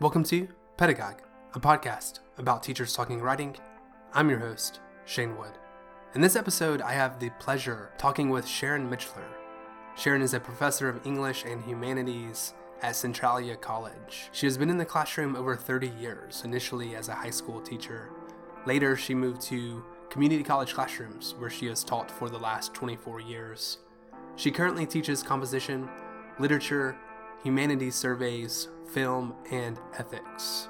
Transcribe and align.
Welcome 0.00 0.22
to 0.26 0.46
Pedagogue, 0.76 1.22
a 1.54 1.58
podcast 1.58 2.20
about 2.36 2.62
teachers 2.62 2.92
talking 2.92 3.20
writing. 3.20 3.56
I'm 4.12 4.30
your 4.30 4.38
host, 4.38 4.78
Shane 5.06 5.36
Wood. 5.36 5.58
In 6.14 6.20
this 6.20 6.36
episode, 6.36 6.80
I 6.80 6.92
have 6.92 7.18
the 7.18 7.30
pleasure 7.40 7.90
talking 7.98 8.30
with 8.30 8.46
Sharon 8.46 8.88
Mitchler. 8.88 9.26
Sharon 9.96 10.22
is 10.22 10.34
a 10.34 10.38
professor 10.38 10.88
of 10.88 11.04
English 11.04 11.44
and 11.44 11.64
Humanities 11.64 12.54
at 12.80 12.94
Centralia 12.94 13.56
College. 13.56 14.28
She 14.30 14.46
has 14.46 14.56
been 14.56 14.70
in 14.70 14.78
the 14.78 14.84
classroom 14.84 15.34
over 15.34 15.56
30 15.56 15.88
years, 15.88 16.42
initially 16.44 16.94
as 16.94 17.08
a 17.08 17.14
high 17.14 17.30
school 17.30 17.60
teacher. 17.60 18.10
Later, 18.66 18.94
she 18.94 19.16
moved 19.16 19.40
to 19.48 19.84
community 20.10 20.44
college 20.44 20.74
classrooms, 20.74 21.34
where 21.38 21.50
she 21.50 21.66
has 21.66 21.82
taught 21.82 22.08
for 22.08 22.30
the 22.30 22.38
last 22.38 22.72
24 22.72 23.18
years. 23.18 23.78
She 24.36 24.52
currently 24.52 24.86
teaches 24.86 25.24
composition, 25.24 25.88
literature, 26.38 26.96
humanities 27.42 27.96
surveys, 27.96 28.68
film, 28.88 29.34
and 29.50 29.78
ethics. 29.98 30.68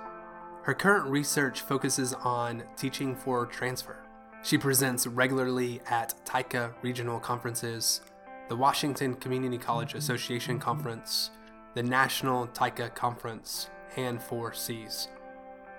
Her 0.63 0.75
current 0.75 1.09
research 1.09 1.63
focuses 1.63 2.13
on 2.15 2.63
teaching 2.77 3.17
for 3.17 3.47
transfer. 3.47 4.05
She 4.43 4.59
presents 4.59 5.07
regularly 5.07 5.81
at 5.89 6.15
TYCA 6.25 6.75
regional 6.83 7.19
conferences, 7.19 8.03
the 8.49 8.57
Washington 8.57 9.15
Community 9.15 9.59
College 9.59 9.95
Association 9.95 10.59
Conference, 10.59 11.31
the 11.75 11.83
National 11.83 12.47
TYCA 12.49 12.95
Conference, 12.95 13.71
and 13.97 14.21
4Cs. 14.21 15.09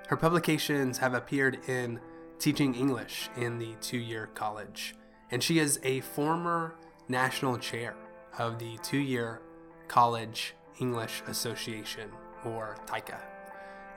Her 0.07 0.17
publications 0.17 0.98
have 0.98 1.13
appeared 1.13 1.59
in 1.67 1.99
Teaching 2.40 2.73
English 2.73 3.29
in 3.35 3.59
the 3.59 3.76
two 3.81 3.98
year 3.98 4.29
college, 4.34 4.95
and 5.29 5.43
she 5.43 5.59
is 5.59 5.77
a 5.84 5.99
former 5.99 6.73
national 7.09 7.57
chair 7.57 7.95
of 8.37 8.59
the 8.59 8.77
two 8.81 8.98
year 8.98 9.41
College 9.90 10.55
English 10.79 11.21
Association, 11.27 12.09
or 12.45 12.77
TYCA. 12.85 13.17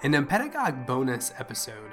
In 0.03 0.15
a 0.15 0.23
pedagogue 0.23 0.87
bonus 0.87 1.33
episode, 1.39 1.93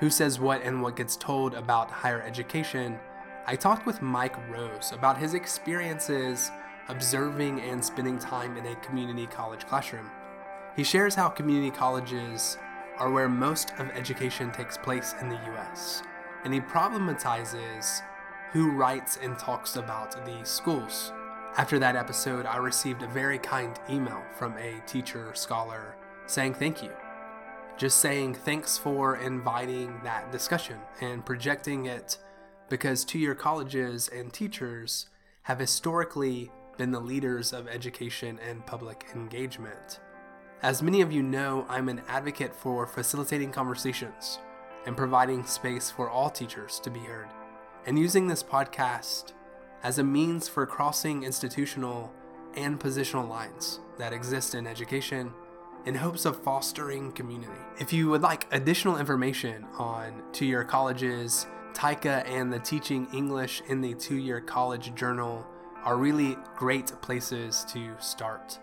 Who 0.00 0.10
Says 0.10 0.40
What 0.40 0.62
and 0.62 0.82
What 0.82 0.96
Gets 0.96 1.16
Told 1.16 1.54
About 1.54 1.90
Higher 1.90 2.22
Education, 2.22 2.98
I 3.46 3.56
talked 3.56 3.86
with 3.86 4.02
Mike 4.02 4.36
Rose 4.48 4.92
about 4.92 5.18
his 5.18 5.34
experiences 5.34 6.50
observing 6.88 7.60
and 7.60 7.84
spending 7.84 8.18
time 8.18 8.56
in 8.56 8.66
a 8.66 8.76
community 8.76 9.26
college 9.26 9.66
classroom. 9.66 10.10
He 10.76 10.84
shares 10.84 11.14
how 11.14 11.28
community 11.28 11.70
colleges 11.70 12.58
are 12.98 13.10
where 13.10 13.28
most 13.28 13.72
of 13.78 13.90
education 13.90 14.50
takes 14.52 14.76
place 14.76 15.14
in 15.20 15.28
the 15.28 15.40
US, 15.52 16.02
and 16.44 16.52
he 16.52 16.60
problematizes 16.60 18.02
who 18.52 18.70
writes 18.72 19.18
and 19.22 19.38
talks 19.38 19.76
about 19.76 20.24
these 20.26 20.48
schools. 20.48 21.12
After 21.56 21.80
that 21.80 21.96
episode, 21.96 22.46
I 22.46 22.58
received 22.58 23.02
a 23.02 23.08
very 23.08 23.38
kind 23.38 23.78
email 23.90 24.22
from 24.38 24.56
a 24.56 24.80
teacher 24.86 25.32
scholar 25.34 25.96
saying 26.26 26.54
thank 26.54 26.82
you. 26.82 26.92
Just 27.76 27.98
saying 27.98 28.34
thanks 28.34 28.78
for 28.78 29.16
inviting 29.16 30.00
that 30.04 30.30
discussion 30.30 30.76
and 31.00 31.26
projecting 31.26 31.86
it 31.86 32.18
because 32.68 33.04
two 33.04 33.18
year 33.18 33.34
colleges 33.34 34.08
and 34.08 34.32
teachers 34.32 35.06
have 35.42 35.58
historically 35.58 36.52
been 36.78 36.92
the 36.92 37.00
leaders 37.00 37.52
of 37.52 37.66
education 37.66 38.38
and 38.48 38.64
public 38.64 39.06
engagement. 39.14 39.98
As 40.62 40.82
many 40.82 41.00
of 41.00 41.10
you 41.10 41.22
know, 41.22 41.66
I'm 41.68 41.88
an 41.88 42.02
advocate 42.06 42.54
for 42.54 42.86
facilitating 42.86 43.50
conversations 43.50 44.38
and 44.86 44.96
providing 44.96 45.44
space 45.44 45.90
for 45.90 46.08
all 46.08 46.30
teachers 46.30 46.78
to 46.80 46.90
be 46.90 47.00
heard, 47.00 47.28
and 47.86 47.98
using 47.98 48.28
this 48.28 48.42
podcast 48.42 49.32
as 49.82 49.98
a 49.98 50.04
means 50.04 50.48
for 50.48 50.66
crossing 50.66 51.22
institutional 51.22 52.12
and 52.54 52.78
positional 52.78 53.28
lines 53.28 53.80
that 53.98 54.12
exist 54.12 54.54
in 54.54 54.66
education 54.66 55.32
in 55.86 55.94
hopes 55.94 56.24
of 56.24 56.42
fostering 56.42 57.12
community. 57.12 57.60
If 57.78 57.92
you 57.92 58.10
would 58.10 58.22
like 58.22 58.46
additional 58.52 58.98
information 58.98 59.64
on 59.78 60.22
two 60.32 60.46
year 60.46 60.64
colleges, 60.64 61.46
TYCA 61.72 62.28
and 62.28 62.52
the 62.52 62.58
Teaching 62.58 63.06
English 63.14 63.62
in 63.68 63.80
the 63.80 63.94
Two 63.94 64.16
Year 64.16 64.40
College 64.40 64.94
Journal 64.94 65.46
are 65.84 65.96
really 65.96 66.36
great 66.56 66.88
places 67.00 67.64
to 67.72 67.94
start. 67.98 68.58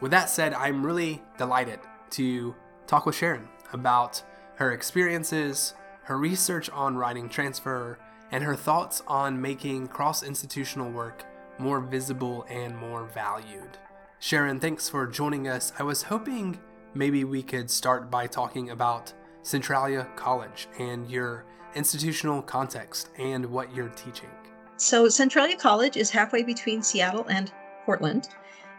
With 0.00 0.10
that 0.12 0.30
said, 0.30 0.54
I'm 0.54 0.84
really 0.84 1.22
delighted 1.38 1.80
to 2.10 2.54
talk 2.86 3.06
with 3.06 3.16
Sharon 3.16 3.48
about 3.72 4.22
her 4.56 4.72
experiences, 4.72 5.74
her 6.04 6.18
research 6.18 6.70
on 6.70 6.96
writing 6.96 7.28
transfer, 7.28 7.98
and 8.32 8.42
her 8.42 8.56
thoughts 8.56 9.02
on 9.06 9.40
making 9.40 9.86
cross 9.86 10.22
institutional 10.22 10.90
work 10.90 11.24
more 11.58 11.80
visible 11.80 12.44
and 12.48 12.76
more 12.76 13.04
valued. 13.04 13.78
Sharon, 14.18 14.58
thanks 14.58 14.88
for 14.88 15.06
joining 15.06 15.48
us. 15.48 15.72
I 15.78 15.82
was 15.82 16.02
hoping 16.02 16.58
maybe 16.94 17.24
we 17.24 17.42
could 17.42 17.70
start 17.70 18.10
by 18.10 18.26
talking 18.26 18.70
about 18.70 19.12
Centralia 19.42 20.08
College 20.16 20.68
and 20.78 21.10
your 21.10 21.44
institutional 21.74 22.42
context 22.42 23.10
and 23.18 23.44
what 23.46 23.74
you're 23.74 23.88
teaching. 23.90 24.28
So, 24.76 25.08
Centralia 25.08 25.56
College 25.56 25.96
is 25.96 26.10
halfway 26.10 26.42
between 26.42 26.82
Seattle 26.82 27.26
and 27.28 27.52
Portland. 27.84 28.28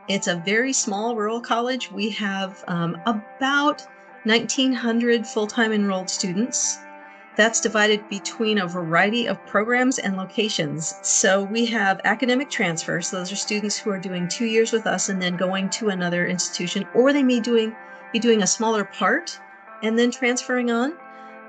It's 0.10 0.28
a 0.28 0.36
very 0.36 0.74
small 0.74 1.16
rural 1.16 1.40
college. 1.40 1.92
We 1.92 2.10
have 2.10 2.64
um, 2.68 3.00
about 3.06 3.82
1,900 4.26 5.26
full 5.26 5.48
time 5.48 5.72
enrolled 5.72 6.10
students. 6.10 6.80
That's 7.36 7.62
divided 7.62 8.08
between 8.10 8.60
a 8.60 8.68
variety 8.68 9.28
of 9.28 9.44
programs 9.48 9.98
and 9.98 10.18
locations. 10.18 10.96
So 11.02 11.44
we 11.44 11.66
have 11.68 12.00
academic 12.04 12.50
transfers. 12.50 13.08
So 13.08 13.18
those 13.18 13.32
are 13.32 13.36
students 13.36 13.78
who 13.78 13.90
are 13.90 14.00
doing 14.00 14.28
two 14.28 14.46
years 14.46 14.72
with 14.72 14.86
us 14.86 15.10
and 15.10 15.22
then 15.22 15.36
going 15.36 15.70
to 15.72 15.90
another 15.90 16.28
institution, 16.28 16.86
or 16.94 17.12
they 17.12 17.24
may 17.24 17.40
doing 17.40 17.76
be 18.12 18.20
doing 18.20 18.44
a 18.44 18.48
smaller 18.48 18.84
part 18.86 19.40
and 19.82 19.98
then 19.98 20.12
transferring 20.12 20.70
on. 20.70 20.94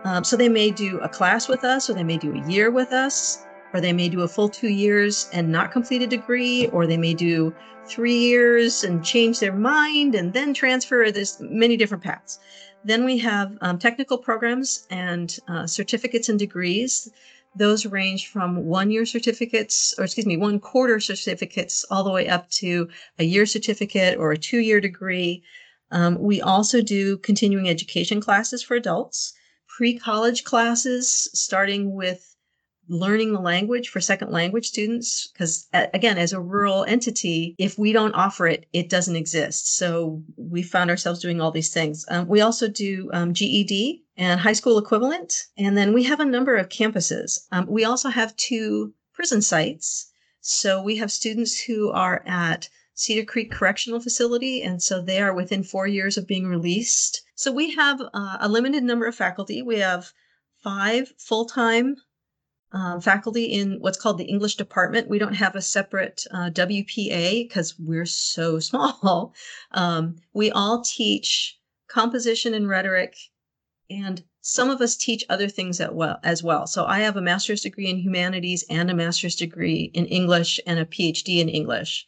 Um, 0.04 0.24
so 0.24 0.36
they 0.36 0.48
may 0.48 0.70
do 0.70 0.98
a 1.00 1.08
class 1.08 1.48
with 1.48 1.64
us, 1.64 1.88
or 1.88 1.94
they 1.94 2.04
may 2.04 2.18
do 2.18 2.34
a 2.34 2.48
year 2.48 2.70
with 2.70 2.92
us, 2.92 3.44
or 3.72 3.80
they 3.80 3.92
may 3.92 4.08
do 4.08 4.22
a 4.22 4.28
full 4.28 4.48
two 4.48 4.68
years 4.68 5.28
and 5.32 5.50
not 5.50 5.72
complete 5.72 6.02
a 6.02 6.06
degree, 6.06 6.68
or 6.68 6.86
they 6.86 6.96
may 6.96 7.14
do 7.14 7.54
three 7.86 8.16
years 8.16 8.84
and 8.84 9.04
change 9.04 9.40
their 9.40 9.52
mind 9.52 10.14
and 10.14 10.32
then 10.32 10.54
transfer. 10.54 11.10
There's 11.10 11.38
many 11.40 11.76
different 11.76 12.02
paths. 12.02 12.38
Then 12.84 13.04
we 13.04 13.18
have 13.18 13.56
um, 13.62 13.78
technical 13.78 14.18
programs 14.18 14.86
and 14.90 15.36
uh, 15.48 15.66
certificates 15.66 16.28
and 16.28 16.38
degrees. 16.38 17.10
Those 17.56 17.86
range 17.86 18.28
from 18.28 18.66
one 18.66 18.90
year 18.90 19.06
certificates, 19.06 19.94
or 19.96 20.04
excuse 20.04 20.26
me, 20.26 20.36
one 20.36 20.60
quarter 20.60 21.00
certificates, 21.00 21.84
all 21.90 22.04
the 22.04 22.10
way 22.10 22.28
up 22.28 22.50
to 22.50 22.88
a 23.18 23.24
year 23.24 23.46
certificate 23.46 24.18
or 24.18 24.32
a 24.32 24.38
two 24.38 24.58
year 24.58 24.80
degree. 24.80 25.42
Um, 25.90 26.18
we 26.18 26.40
also 26.40 26.82
do 26.82 27.16
continuing 27.18 27.68
education 27.68 28.20
classes 28.20 28.62
for 28.62 28.74
adults, 28.74 29.32
pre 29.68 29.96
college 29.98 30.44
classes, 30.44 31.30
starting 31.32 31.94
with 31.94 32.33
learning 32.88 33.32
the 33.32 33.40
language 33.40 33.88
for 33.88 34.00
second 34.00 34.30
language 34.30 34.66
students 34.66 35.28
because 35.28 35.68
again 35.72 36.18
as 36.18 36.32
a 36.32 36.40
rural 36.40 36.84
entity 36.84 37.54
if 37.58 37.78
we 37.78 37.92
don't 37.92 38.14
offer 38.14 38.46
it 38.46 38.66
it 38.72 38.88
doesn't 38.88 39.16
exist. 39.16 39.76
So 39.76 40.22
we 40.36 40.62
found 40.62 40.90
ourselves 40.90 41.20
doing 41.20 41.40
all 41.40 41.50
these 41.50 41.72
things. 41.72 42.04
Um, 42.08 42.28
we 42.28 42.40
also 42.40 42.68
do 42.68 43.10
um, 43.12 43.32
ged 43.32 44.02
and 44.16 44.40
high 44.40 44.52
school 44.52 44.78
equivalent 44.78 45.46
and 45.56 45.76
then 45.76 45.92
we 45.92 46.04
have 46.04 46.20
a 46.20 46.24
number 46.24 46.56
of 46.56 46.68
campuses. 46.68 47.46
Um, 47.52 47.66
we 47.66 47.84
also 47.84 48.08
have 48.08 48.36
two 48.36 48.92
prison 49.12 49.42
sites. 49.42 50.10
So 50.40 50.82
we 50.82 50.96
have 50.96 51.10
students 51.10 51.58
who 51.58 51.90
are 51.90 52.22
at 52.26 52.68
cedar 52.94 53.24
creek 53.24 53.50
correctional 53.50 54.00
facility 54.00 54.62
and 54.62 54.82
so 54.82 55.00
they 55.00 55.20
are 55.20 55.34
within 55.34 55.62
four 55.62 55.86
years 55.86 56.16
of 56.16 56.26
being 56.26 56.46
released. 56.46 57.22
So 57.34 57.50
we 57.50 57.74
have 57.74 58.00
uh, 58.00 58.36
a 58.40 58.48
limited 58.48 58.84
number 58.84 59.06
of 59.06 59.14
faculty. 59.14 59.62
We 59.62 59.78
have 59.78 60.12
five 60.62 61.12
full-time 61.18 61.96
um, 62.74 63.00
faculty 63.00 63.44
in 63.44 63.78
what's 63.80 63.96
called 63.96 64.18
the 64.18 64.24
English 64.24 64.56
department. 64.56 65.08
We 65.08 65.20
don't 65.20 65.34
have 65.34 65.54
a 65.54 65.62
separate 65.62 66.24
uh, 66.32 66.50
WPA 66.50 67.48
because 67.48 67.78
we're 67.78 68.04
so 68.04 68.58
small. 68.70 69.32
Um, 69.70 70.16
we 70.32 70.50
all 70.50 70.82
teach 70.82 71.58
composition 71.88 72.52
and 72.52 72.68
rhetoric, 72.68 73.16
and 73.88 74.24
some 74.40 74.70
of 74.70 74.80
us 74.80 74.96
teach 74.96 75.24
other 75.28 75.48
things 75.48 75.80
well, 75.92 76.18
as 76.24 76.42
well. 76.42 76.66
So 76.66 76.84
I 76.84 77.00
have 77.00 77.16
a 77.16 77.22
master's 77.22 77.62
degree 77.62 77.88
in 77.88 77.98
humanities 77.98 78.64
and 78.68 78.90
a 78.90 78.94
master's 78.94 79.36
degree 79.36 79.90
in 79.94 80.06
English 80.06 80.60
and 80.66 80.78
a 80.78 80.84
PhD 80.84 81.38
in 81.38 81.48
English. 81.48 82.06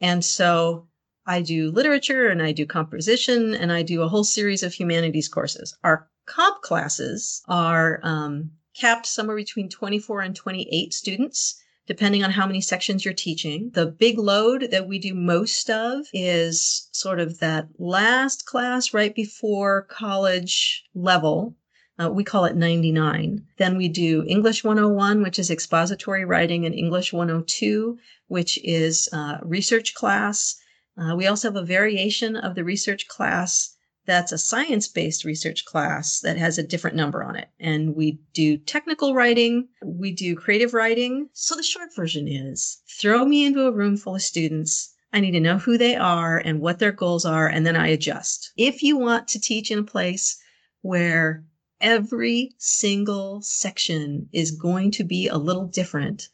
And 0.00 0.24
so 0.24 0.88
I 1.26 1.42
do 1.42 1.70
literature 1.70 2.28
and 2.28 2.42
I 2.42 2.52
do 2.52 2.66
composition 2.66 3.54
and 3.54 3.72
I 3.72 3.82
do 3.82 4.02
a 4.02 4.08
whole 4.08 4.24
series 4.24 4.62
of 4.62 4.74
humanities 4.74 5.28
courses. 5.28 5.76
Our 5.82 6.08
comp 6.26 6.62
classes 6.62 7.42
are 7.48 8.00
um, 8.02 8.50
capped 8.74 9.06
somewhere 9.06 9.36
between 9.36 9.68
24 9.68 10.20
and 10.20 10.36
28 10.36 10.92
students 10.92 11.60
depending 11.86 12.24
on 12.24 12.30
how 12.30 12.46
many 12.46 12.60
sections 12.60 13.04
you're 13.04 13.14
teaching. 13.14 13.70
The 13.74 13.86
big 13.86 14.18
load 14.18 14.68
that 14.70 14.88
we 14.88 14.98
do 14.98 15.14
most 15.14 15.68
of 15.68 16.06
is 16.12 16.88
sort 16.92 17.20
of 17.20 17.40
that 17.40 17.68
last 17.78 18.46
class 18.46 18.94
right 18.94 19.14
before 19.14 19.82
college 19.82 20.84
level. 20.94 21.56
Uh, 21.98 22.10
we 22.10 22.24
call 22.24 22.44
it 22.44 22.56
99. 22.56 23.46
Then 23.58 23.76
we 23.76 23.88
do 23.88 24.24
English 24.26 24.64
101, 24.64 25.22
which 25.22 25.38
is 25.38 25.50
expository 25.50 26.24
writing, 26.24 26.64
and 26.64 26.74
English 26.74 27.12
102, 27.12 27.98
which 28.26 28.58
is 28.64 29.08
uh, 29.12 29.38
research 29.42 29.94
class. 29.94 30.56
Uh, 30.96 31.14
we 31.14 31.26
also 31.26 31.48
have 31.48 31.56
a 31.56 31.66
variation 31.66 32.34
of 32.34 32.54
the 32.54 32.64
research 32.64 33.06
class 33.08 33.73
that's 34.06 34.32
a 34.32 34.38
science 34.38 34.88
based 34.88 35.24
research 35.24 35.64
class 35.64 36.20
that 36.20 36.36
has 36.36 36.58
a 36.58 36.62
different 36.62 36.96
number 36.96 37.24
on 37.24 37.36
it. 37.36 37.48
And 37.58 37.94
we 37.94 38.18
do 38.32 38.56
technical 38.56 39.14
writing, 39.14 39.68
we 39.82 40.12
do 40.12 40.36
creative 40.36 40.74
writing. 40.74 41.28
So 41.32 41.54
the 41.54 41.62
short 41.62 41.94
version 41.94 42.28
is 42.28 42.82
throw 43.00 43.24
me 43.24 43.44
into 43.44 43.66
a 43.66 43.72
room 43.72 43.96
full 43.96 44.16
of 44.16 44.22
students. 44.22 44.92
I 45.12 45.20
need 45.20 45.32
to 45.32 45.40
know 45.40 45.58
who 45.58 45.78
they 45.78 45.94
are 45.94 46.38
and 46.38 46.60
what 46.60 46.80
their 46.80 46.92
goals 46.92 47.24
are, 47.24 47.46
and 47.48 47.64
then 47.64 47.76
I 47.76 47.88
adjust. 47.88 48.52
If 48.56 48.82
you 48.82 48.96
want 48.96 49.28
to 49.28 49.40
teach 49.40 49.70
in 49.70 49.78
a 49.78 49.84
place 49.84 50.36
where 50.82 51.44
every 51.80 52.52
single 52.58 53.40
section 53.42 54.28
is 54.32 54.50
going 54.50 54.90
to 54.92 55.04
be 55.04 55.28
a 55.28 55.38
little 55.38 55.66
different, 55.66 56.28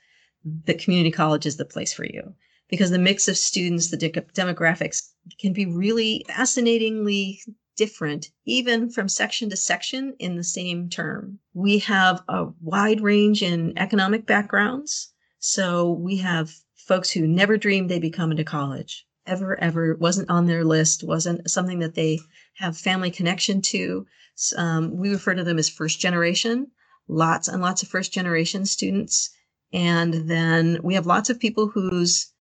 the 0.65 0.75
community 0.75 1.11
college 1.11 1.45
is 1.45 1.57
the 1.57 1.65
place 1.65 1.93
for 1.93 2.05
you 2.05 2.35
because 2.71 2.91
the 2.91 2.99
mix 2.99 3.29
of 3.29 3.37
students, 3.37 3.91
the 3.91 3.97
de- 3.97 4.11
demographics 4.11 5.11
can 5.39 5.53
be 5.53 5.67
really 5.67 6.25
fascinatingly 6.29 7.41
different, 7.77 8.31
even 8.45 8.91
from 8.91 9.09
section 9.09 9.49
to 9.51 9.57
section 9.57 10.15
in 10.19 10.37
the 10.37 10.45
same 10.45 10.89
term. 10.89 11.39
We 11.55 11.79
have 11.79 12.23
a 12.29 12.49
wide 12.61 13.01
range 13.01 13.43
in 13.43 13.79
economic 13.79 14.27
backgrounds. 14.27 15.13
So 15.39 15.93
we 15.93 16.19
have 16.19 16.53
folks 16.77 17.11
who 17.11 17.27
never 17.27 17.57
dreamed 17.57 17.89
they'd 17.89 18.03
be 18.03 18.11
coming 18.11 18.37
to 18.37 18.45
college, 18.45 19.07
ever, 19.27 19.59
ever 19.61 19.97
wasn't 19.97 20.29
on 20.29 20.47
their 20.47 20.65
list, 20.65 21.05
wasn't 21.05 21.51
something 21.51 21.79
that 21.79 21.95
they 21.95 22.21
have 22.57 22.77
family 22.77 23.11
connection 23.11 23.63
to. 23.63 24.07
Um, 24.57 24.97
we 24.97 25.11
refer 25.11 25.35
to 25.35 25.45
them 25.45 25.59
as 25.59 25.69
first 25.69 26.01
generation, 26.01 26.71
lots 27.09 27.49
and 27.49 27.63
lots 27.63 27.83
of 27.83 27.89
first 27.89 28.13
generation 28.13 28.67
students. 28.67 29.31
And 29.73 30.29
then 30.29 30.81
we 30.83 30.95
have 30.95 31.07
lots 31.07 31.31
of 31.31 31.41
people 31.41 31.69
whose 31.69 32.33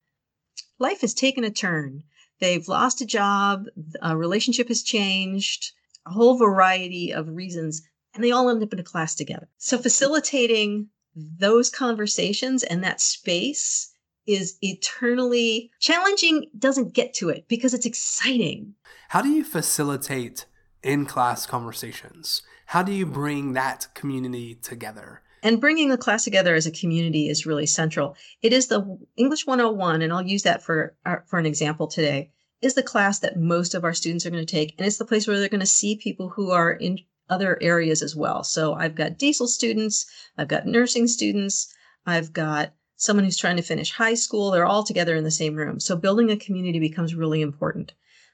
life 0.79 1.03
has 1.03 1.15
taken 1.15 1.45
a 1.45 1.51
turn. 1.51 2.03
They've 2.41 2.67
lost 2.69 3.01
a 3.01 3.07
job, 3.07 3.67
a 4.03 4.17
relationship 4.17 4.69
has 4.69 4.83
changed, 4.83 5.73
a 6.07 6.11
whole 6.11 6.37
variety 6.37 7.13
of 7.13 7.29
reasons, 7.29 7.83
and 8.15 8.23
they 8.23 8.31
all 8.31 8.49
end 8.49 8.63
up 8.63 8.73
in 8.73 8.79
a 8.79 8.85
class 8.85 9.15
together. 9.15 9.49
So 9.59 9.79
facilitating 9.79 10.89
those 11.15 11.71
conversations 11.71 12.63
and 12.63 12.83
that 12.85 13.01
space 13.01 13.93
is 14.27 14.57
eternally 14.63 15.71
challenging 15.81 16.47
doesn't 16.59 16.93
get 16.93 17.15
to 17.15 17.31
it 17.31 17.47
because 17.49 17.75
it's 17.75 17.87
exciting. 17.87 18.75
How 19.09 19.23
do 19.23 19.31
you 19.31 19.43
facilitate 19.43 20.47
in 20.83 21.07
class 21.07 21.47
conversations? 21.47 22.43
How 22.67 22.83
do 22.83 22.93
you 22.93 23.07
bring 23.07 23.55
that 23.55 23.89
community 23.95 24.55
together? 24.55 25.23
And 25.43 25.61
bringing 25.61 25.89
the 25.89 25.99
class 25.99 26.25
together 26.25 26.55
as 26.55 26.67
a 26.67 26.71
community 26.71 27.29
is 27.29 27.47
really 27.47 27.67
central. 27.67 28.17
It 28.43 28.53
is 28.53 28.67
the 28.67 28.99
English 29.17 29.47
101, 29.47 30.03
and 30.03 30.13
I'll 30.13 30.23
use 30.23 30.43
that 30.43 30.63
for, 30.63 30.97
uh, 31.07 31.17
for 31.27 31.39
an 31.39 31.47
example 31.47 31.87
today, 31.87 32.31
is 32.61 32.75
the 32.75 32.83
class 32.83 33.21
that 33.21 33.39
most 33.39 33.75
of 33.75 33.85
our 33.85 33.95
students 33.95 34.27
are 34.27 34.31
going 34.31 34.45
to 34.45 34.51
take. 34.51 34.75
And 34.79 34.87
it's 34.87 34.99
the 34.99 35.05
place 35.05 35.27
where 35.27 35.39
they're 35.39 35.49
going 35.49 35.61
to 35.61 35.67
see 35.67 35.97
people 35.97 36.31
who 36.31 36.51
are 36.51 36.73
in 36.73 36.99
other 37.31 37.59
areas 37.61 38.03
as 38.03 38.17
well. 38.17 38.43
So 38.43 38.75
I've 38.75 38.95
got 38.95 39.19
diesel 39.19 39.47
students, 39.47 40.07
I've 40.37 40.49
got 40.49 40.67
nursing 40.67 41.07
students, 41.07 41.73
I've 42.07 42.33
got 42.33 42.73
someone 42.97 43.25
who's 43.25 43.37
trying 43.37 43.57
to 43.57 43.63
finish 43.63 43.93
high 43.93 44.15
school. 44.15 44.51
They're 44.51 44.67
all 44.67 44.83
together 44.83 45.15
in 45.15 45.25
the 45.25 45.31
same 45.31 45.55
room. 45.55 45.79
So 45.79 45.97
building 45.97 46.31
a 46.31 46.37
community 46.37 46.81
becomes 46.81 47.15
really 47.15 47.43
important. 47.43 47.93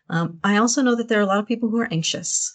Um, 0.08 0.38
I 0.42 0.56
also 0.56 0.82
know 0.82 0.94
that 0.94 1.08
there 1.08 1.18
are 1.18 1.22
a 1.22 1.26
lot 1.26 1.38
of 1.38 1.46
people 1.46 1.68
who 1.68 1.80
are 1.80 1.92
anxious. 1.92 2.54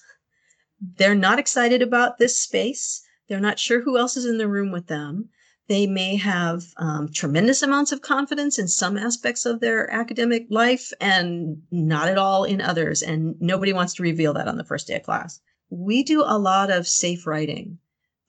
They're 0.97 1.15
not 1.15 1.39
excited 1.39 1.81
about 1.81 2.17
this 2.17 2.37
space. 2.37 3.03
They're 3.29 3.39
not 3.39 3.59
sure 3.59 3.81
who 3.81 3.97
else 3.97 4.17
is 4.17 4.25
in 4.25 4.39
the 4.39 4.49
room 4.49 4.71
with 4.71 4.87
them. 4.87 5.29
They 5.67 5.85
may 5.85 6.15
have 6.15 6.63
um, 6.77 7.09
tremendous 7.13 7.61
amounts 7.61 7.91
of 7.91 8.01
confidence 8.01 8.57
in 8.57 8.67
some 8.67 8.97
aspects 8.97 9.45
of 9.45 9.59
their 9.59 9.87
academic 9.93 10.47
life 10.49 10.91
and 10.99 11.61
not 11.69 12.07
at 12.07 12.17
all 12.17 12.43
in 12.43 12.59
others. 12.59 13.03
And 13.03 13.35
nobody 13.39 13.71
wants 13.71 13.93
to 13.93 14.03
reveal 14.03 14.33
that 14.33 14.47
on 14.47 14.57
the 14.57 14.63
first 14.63 14.87
day 14.87 14.95
of 14.95 15.03
class. 15.03 15.39
We 15.69 16.01
do 16.01 16.23
a 16.25 16.39
lot 16.39 16.71
of 16.71 16.87
safe 16.87 17.27
writing. 17.27 17.77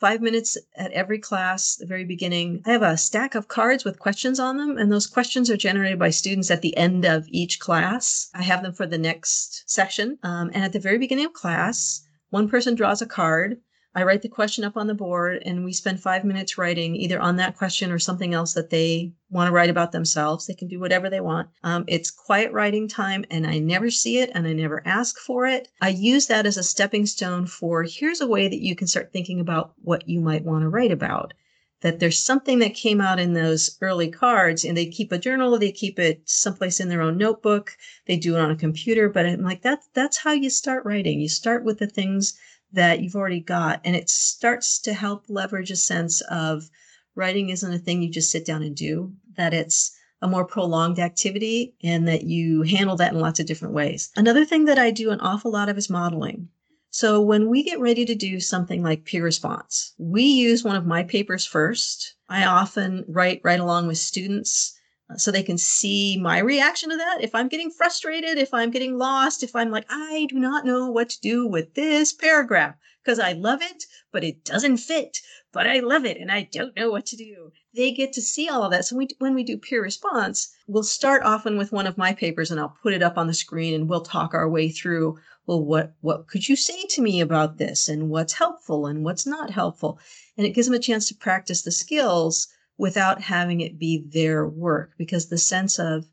Five 0.00 0.20
minutes 0.20 0.58
at 0.76 0.92
every 0.92 1.18
class, 1.18 1.76
the 1.76 1.86
very 1.86 2.04
beginning. 2.04 2.62
I 2.66 2.72
have 2.72 2.82
a 2.82 2.98
stack 2.98 3.34
of 3.34 3.48
cards 3.48 3.86
with 3.86 3.98
questions 3.98 4.38
on 4.38 4.58
them, 4.58 4.76
and 4.76 4.92
those 4.92 5.06
questions 5.06 5.50
are 5.50 5.56
generated 5.56 5.98
by 5.98 6.10
students 6.10 6.50
at 6.50 6.60
the 6.60 6.76
end 6.76 7.06
of 7.06 7.24
each 7.28 7.58
class. 7.58 8.28
I 8.34 8.42
have 8.42 8.62
them 8.62 8.74
for 8.74 8.86
the 8.86 8.98
next 8.98 9.62
section. 9.66 10.18
Um, 10.22 10.50
and 10.52 10.62
at 10.62 10.74
the 10.74 10.78
very 10.78 10.98
beginning 10.98 11.24
of 11.24 11.32
class, 11.32 12.02
one 12.28 12.50
person 12.50 12.74
draws 12.74 13.00
a 13.00 13.06
card 13.06 13.60
I 13.92 14.04
write 14.04 14.22
the 14.22 14.28
question 14.28 14.62
up 14.62 14.76
on 14.76 14.86
the 14.86 14.94
board 14.94 15.42
and 15.44 15.64
we 15.64 15.72
spend 15.72 16.00
five 16.00 16.24
minutes 16.24 16.56
writing 16.56 16.94
either 16.94 17.20
on 17.20 17.36
that 17.36 17.56
question 17.56 17.90
or 17.90 17.98
something 17.98 18.32
else 18.32 18.54
that 18.54 18.70
they 18.70 19.14
want 19.30 19.48
to 19.48 19.52
write 19.52 19.68
about 19.68 19.90
themselves. 19.90 20.46
They 20.46 20.54
can 20.54 20.68
do 20.68 20.78
whatever 20.78 21.10
they 21.10 21.20
want. 21.20 21.48
Um, 21.64 21.84
it's 21.88 22.08
quiet 22.08 22.52
writing 22.52 22.86
time 22.86 23.24
and 23.32 23.44
I 23.44 23.58
never 23.58 23.90
see 23.90 24.18
it 24.18 24.30
and 24.32 24.46
I 24.46 24.52
never 24.52 24.80
ask 24.86 25.18
for 25.18 25.44
it. 25.44 25.66
I 25.80 25.88
use 25.88 26.28
that 26.28 26.46
as 26.46 26.56
a 26.56 26.62
stepping 26.62 27.04
stone 27.04 27.46
for 27.46 27.82
here's 27.82 28.20
a 28.20 28.28
way 28.28 28.46
that 28.46 28.62
you 28.62 28.76
can 28.76 28.86
start 28.86 29.12
thinking 29.12 29.40
about 29.40 29.72
what 29.82 30.08
you 30.08 30.20
might 30.20 30.44
want 30.44 30.62
to 30.62 30.68
write 30.68 30.92
about. 30.92 31.34
That 31.80 31.98
there's 31.98 32.22
something 32.22 32.60
that 32.60 32.74
came 32.74 33.00
out 33.00 33.18
in 33.18 33.32
those 33.32 33.76
early 33.80 34.08
cards 34.08 34.64
and 34.64 34.76
they 34.76 34.86
keep 34.86 35.10
a 35.10 35.18
journal, 35.18 35.58
they 35.58 35.72
keep 35.72 35.98
it 35.98 36.22
someplace 36.26 36.78
in 36.78 36.90
their 36.90 37.02
own 37.02 37.18
notebook, 37.18 37.76
they 38.06 38.16
do 38.16 38.36
it 38.36 38.40
on 38.40 38.52
a 38.52 38.56
computer, 38.56 39.08
but 39.08 39.26
I'm 39.26 39.42
like, 39.42 39.62
that's, 39.62 39.88
that's 39.94 40.18
how 40.18 40.32
you 40.32 40.48
start 40.48 40.84
writing. 40.84 41.20
You 41.20 41.28
start 41.28 41.64
with 41.64 41.80
the 41.80 41.88
things 41.88 42.38
that 42.72 43.00
you've 43.00 43.16
already 43.16 43.40
got. 43.40 43.80
And 43.84 43.96
it 43.96 44.08
starts 44.08 44.78
to 44.80 44.92
help 44.92 45.24
leverage 45.28 45.70
a 45.70 45.76
sense 45.76 46.20
of 46.30 46.70
writing 47.14 47.50
isn't 47.50 47.72
a 47.72 47.78
thing 47.78 48.02
you 48.02 48.10
just 48.10 48.30
sit 48.30 48.46
down 48.46 48.62
and 48.62 48.76
do, 48.76 49.12
that 49.36 49.54
it's 49.54 49.96
a 50.22 50.28
more 50.28 50.44
prolonged 50.44 50.98
activity 50.98 51.74
and 51.82 52.06
that 52.06 52.24
you 52.24 52.62
handle 52.62 52.96
that 52.96 53.12
in 53.12 53.20
lots 53.20 53.40
of 53.40 53.46
different 53.46 53.74
ways. 53.74 54.10
Another 54.16 54.44
thing 54.44 54.66
that 54.66 54.78
I 54.78 54.90
do 54.90 55.10
an 55.10 55.20
awful 55.20 55.50
lot 55.50 55.68
of 55.68 55.78
is 55.78 55.90
modeling. 55.90 56.48
So 56.90 57.20
when 57.20 57.48
we 57.48 57.62
get 57.62 57.80
ready 57.80 58.04
to 58.04 58.14
do 58.14 58.40
something 58.40 58.82
like 58.82 59.04
peer 59.04 59.22
response, 59.22 59.94
we 59.96 60.24
use 60.24 60.64
one 60.64 60.76
of 60.76 60.86
my 60.86 61.04
papers 61.04 61.46
first. 61.46 62.16
I 62.28 62.44
often 62.44 63.04
write 63.08 63.40
right 63.44 63.60
along 63.60 63.86
with 63.86 63.98
students 63.98 64.76
so 65.16 65.30
they 65.30 65.42
can 65.42 65.58
see 65.58 66.18
my 66.18 66.38
reaction 66.38 66.90
to 66.90 66.96
that. 66.96 67.18
If 67.20 67.34
I'm 67.34 67.48
getting 67.48 67.70
frustrated, 67.70 68.38
if 68.38 68.54
I'm 68.54 68.70
getting 68.70 68.96
lost, 68.96 69.42
if 69.42 69.56
I'm 69.56 69.70
like, 69.70 69.86
I 69.88 70.26
do 70.28 70.38
not 70.38 70.64
know 70.64 70.90
what 70.90 71.10
to 71.10 71.20
do 71.20 71.46
with 71.46 71.74
this 71.74 72.12
paragraph 72.12 72.76
because 73.02 73.18
I 73.18 73.32
love 73.32 73.62
it, 73.62 73.84
but 74.12 74.24
it 74.24 74.44
doesn't 74.44 74.76
fit, 74.76 75.18
but 75.52 75.66
I 75.66 75.80
love 75.80 76.04
it 76.04 76.18
and 76.18 76.30
I 76.30 76.48
don't 76.52 76.76
know 76.76 76.90
what 76.90 77.06
to 77.06 77.16
do. 77.16 77.50
They 77.74 77.92
get 77.92 78.12
to 78.14 78.22
see 78.22 78.48
all 78.48 78.62
of 78.62 78.70
that. 78.72 78.84
So 78.84 78.96
we, 78.96 79.08
when 79.18 79.34
we 79.34 79.42
do 79.42 79.56
peer 79.56 79.82
response, 79.82 80.54
we'll 80.66 80.82
start 80.82 81.22
often 81.22 81.56
with 81.56 81.72
one 81.72 81.86
of 81.86 81.98
my 81.98 82.12
papers 82.12 82.50
and 82.50 82.60
I'll 82.60 82.76
put 82.82 82.92
it 82.92 83.02
up 83.02 83.16
on 83.16 83.26
the 83.26 83.34
screen 83.34 83.74
and 83.74 83.88
we'll 83.88 84.02
talk 84.02 84.34
our 84.34 84.48
way 84.48 84.68
through, 84.68 85.18
well, 85.46 85.64
what, 85.64 85.94
what 86.02 86.28
could 86.28 86.48
you 86.48 86.56
say 86.56 86.84
to 86.90 87.02
me 87.02 87.20
about 87.20 87.58
this 87.58 87.88
and 87.88 88.10
what's 88.10 88.34
helpful 88.34 88.86
and 88.86 89.04
what's 89.04 89.26
not 89.26 89.50
helpful? 89.50 89.98
And 90.36 90.46
it 90.46 90.50
gives 90.50 90.66
them 90.66 90.74
a 90.74 90.78
chance 90.78 91.08
to 91.08 91.14
practice 91.14 91.62
the 91.62 91.72
skills 91.72 92.48
without 92.80 93.20
having 93.20 93.60
it 93.60 93.78
be 93.78 94.02
their 94.08 94.48
work 94.48 94.92
because 94.96 95.28
the 95.28 95.36
sense 95.36 95.78
of 95.78 96.06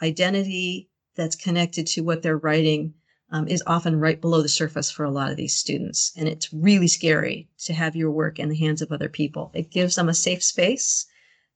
identity 0.00 0.88
that's 1.16 1.36
connected 1.36 1.86
to 1.86 2.00
what 2.00 2.22
they're 2.22 2.38
writing 2.38 2.94
um, 3.30 3.46
is 3.46 3.62
often 3.66 4.00
right 4.00 4.22
below 4.22 4.40
the 4.40 4.48
surface 4.48 4.90
for 4.90 5.04
a 5.04 5.10
lot 5.10 5.30
of 5.30 5.36
these 5.36 5.54
students. 5.54 6.14
And 6.16 6.26
it's 6.26 6.50
really 6.50 6.88
scary 6.88 7.50
to 7.64 7.74
have 7.74 7.94
your 7.94 8.10
work 8.10 8.38
in 8.38 8.48
the 8.48 8.56
hands 8.56 8.80
of 8.80 8.90
other 8.90 9.10
people. 9.10 9.50
It 9.52 9.70
gives 9.70 9.96
them 9.96 10.08
a 10.08 10.14
safe 10.14 10.42
space 10.42 11.04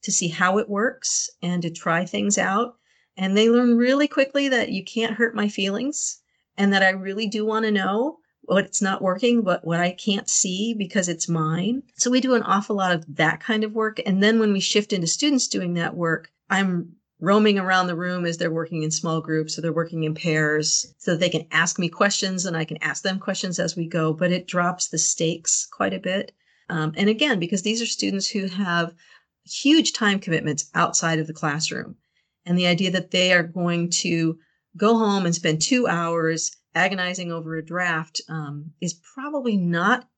to 0.03 0.13
see 0.13 0.29
how 0.29 0.59
it 0.59 0.69
works 0.69 1.31
and 1.41 1.63
to 1.63 1.71
try 1.71 2.05
things 2.05 2.37
out. 2.37 2.77
And 3.17 3.35
they 3.35 3.49
learn 3.49 3.79
really 3.79 4.07
quickly 4.07 4.51
that 4.51 4.69
you 4.69 4.85
can't 4.85 5.15
hurt 5.15 5.35
my 5.35 5.49
feelings 5.49 6.21
and 6.59 6.75
that 6.75 6.83
I 6.83 6.91
really 6.91 7.27
do 7.27 7.47
want 7.47 7.65
to 7.65 7.73
know 7.73 8.19
what's 8.49 8.81
not 8.81 9.03
working, 9.03 9.43
but 9.43 9.65
what 9.65 9.81
I 9.81 9.91
can't 9.93 10.29
see 10.29 10.75
because 10.75 11.09
it's 11.09 11.29
mine. 11.29 11.83
So 11.97 12.11
we 12.11 12.21
do 12.21 12.35
an 12.35 12.43
awful 12.43 12.77
lot 12.77 12.93
of 12.93 13.05
that 13.17 13.41
kind 13.41 13.63
of 13.63 13.73
work. 13.73 14.01
And 14.07 14.23
then 14.23 14.39
when 14.39 14.53
we 14.53 14.61
shift 14.61 14.93
into 14.93 15.07
students 15.07 15.49
doing 15.49 15.75
that 15.75 15.95
work, 15.95 16.31
I'm 16.49 16.97
roaming 17.21 17.59
around 17.59 17.89
the 17.89 17.97
room 17.97 18.25
as 18.25 18.39
they're 18.39 18.51
working 18.51 18.85
in 18.85 18.91
small 18.91 19.21
groups 19.21 19.59
or 19.59 19.61
they're 19.61 19.73
working 19.73 20.05
in 20.05 20.15
pairs 20.15 20.95
so 20.99 21.17
they 21.17 21.29
can 21.29 21.47
ask 21.51 21.79
me 21.79 21.89
questions 21.89 22.47
and 22.47 22.57
I 22.57 22.65
can 22.65 22.79
ask 22.83 23.03
them 23.03 23.19
questions 23.19 23.59
as 23.59 23.77
we 23.77 23.87
go, 23.87 24.13
but 24.13 24.33
it 24.33 24.47
drops 24.47 24.89
the 24.89 24.99
stakes 24.99 25.67
quite 25.71 25.93
a 25.93 25.99
bit. 25.99 26.33
Um, 26.71 26.93
and 26.97 27.09
again, 27.09 27.39
because 27.39 27.63
these 27.63 27.83
are 27.83 27.87
students 27.87 28.29
who 28.29 28.47
have 28.47 28.95
huge 29.45 29.93
time 29.93 30.21
commitments 30.21 30.71
outside 30.75 31.19
of 31.19 31.27
the 31.27 31.33
classroom. 31.35 31.97
And 32.47 32.57
the 32.57 32.67
idea 32.67 32.91
that 32.93 33.11
they 33.11 33.33
are 33.33 33.43
going 33.43 33.91
to 33.91 34.39
go 34.77 34.97
home 34.97 35.27
and 35.27 35.35
spend 35.35 35.61
two 35.61 35.87
hours 35.87 36.57
agonizing 36.75 37.33
over 37.33 37.57
a 37.57 37.65
draft 37.65 38.21
um, 38.29 38.73
is 38.81 38.95
probably 39.15 39.57
not 39.57 40.09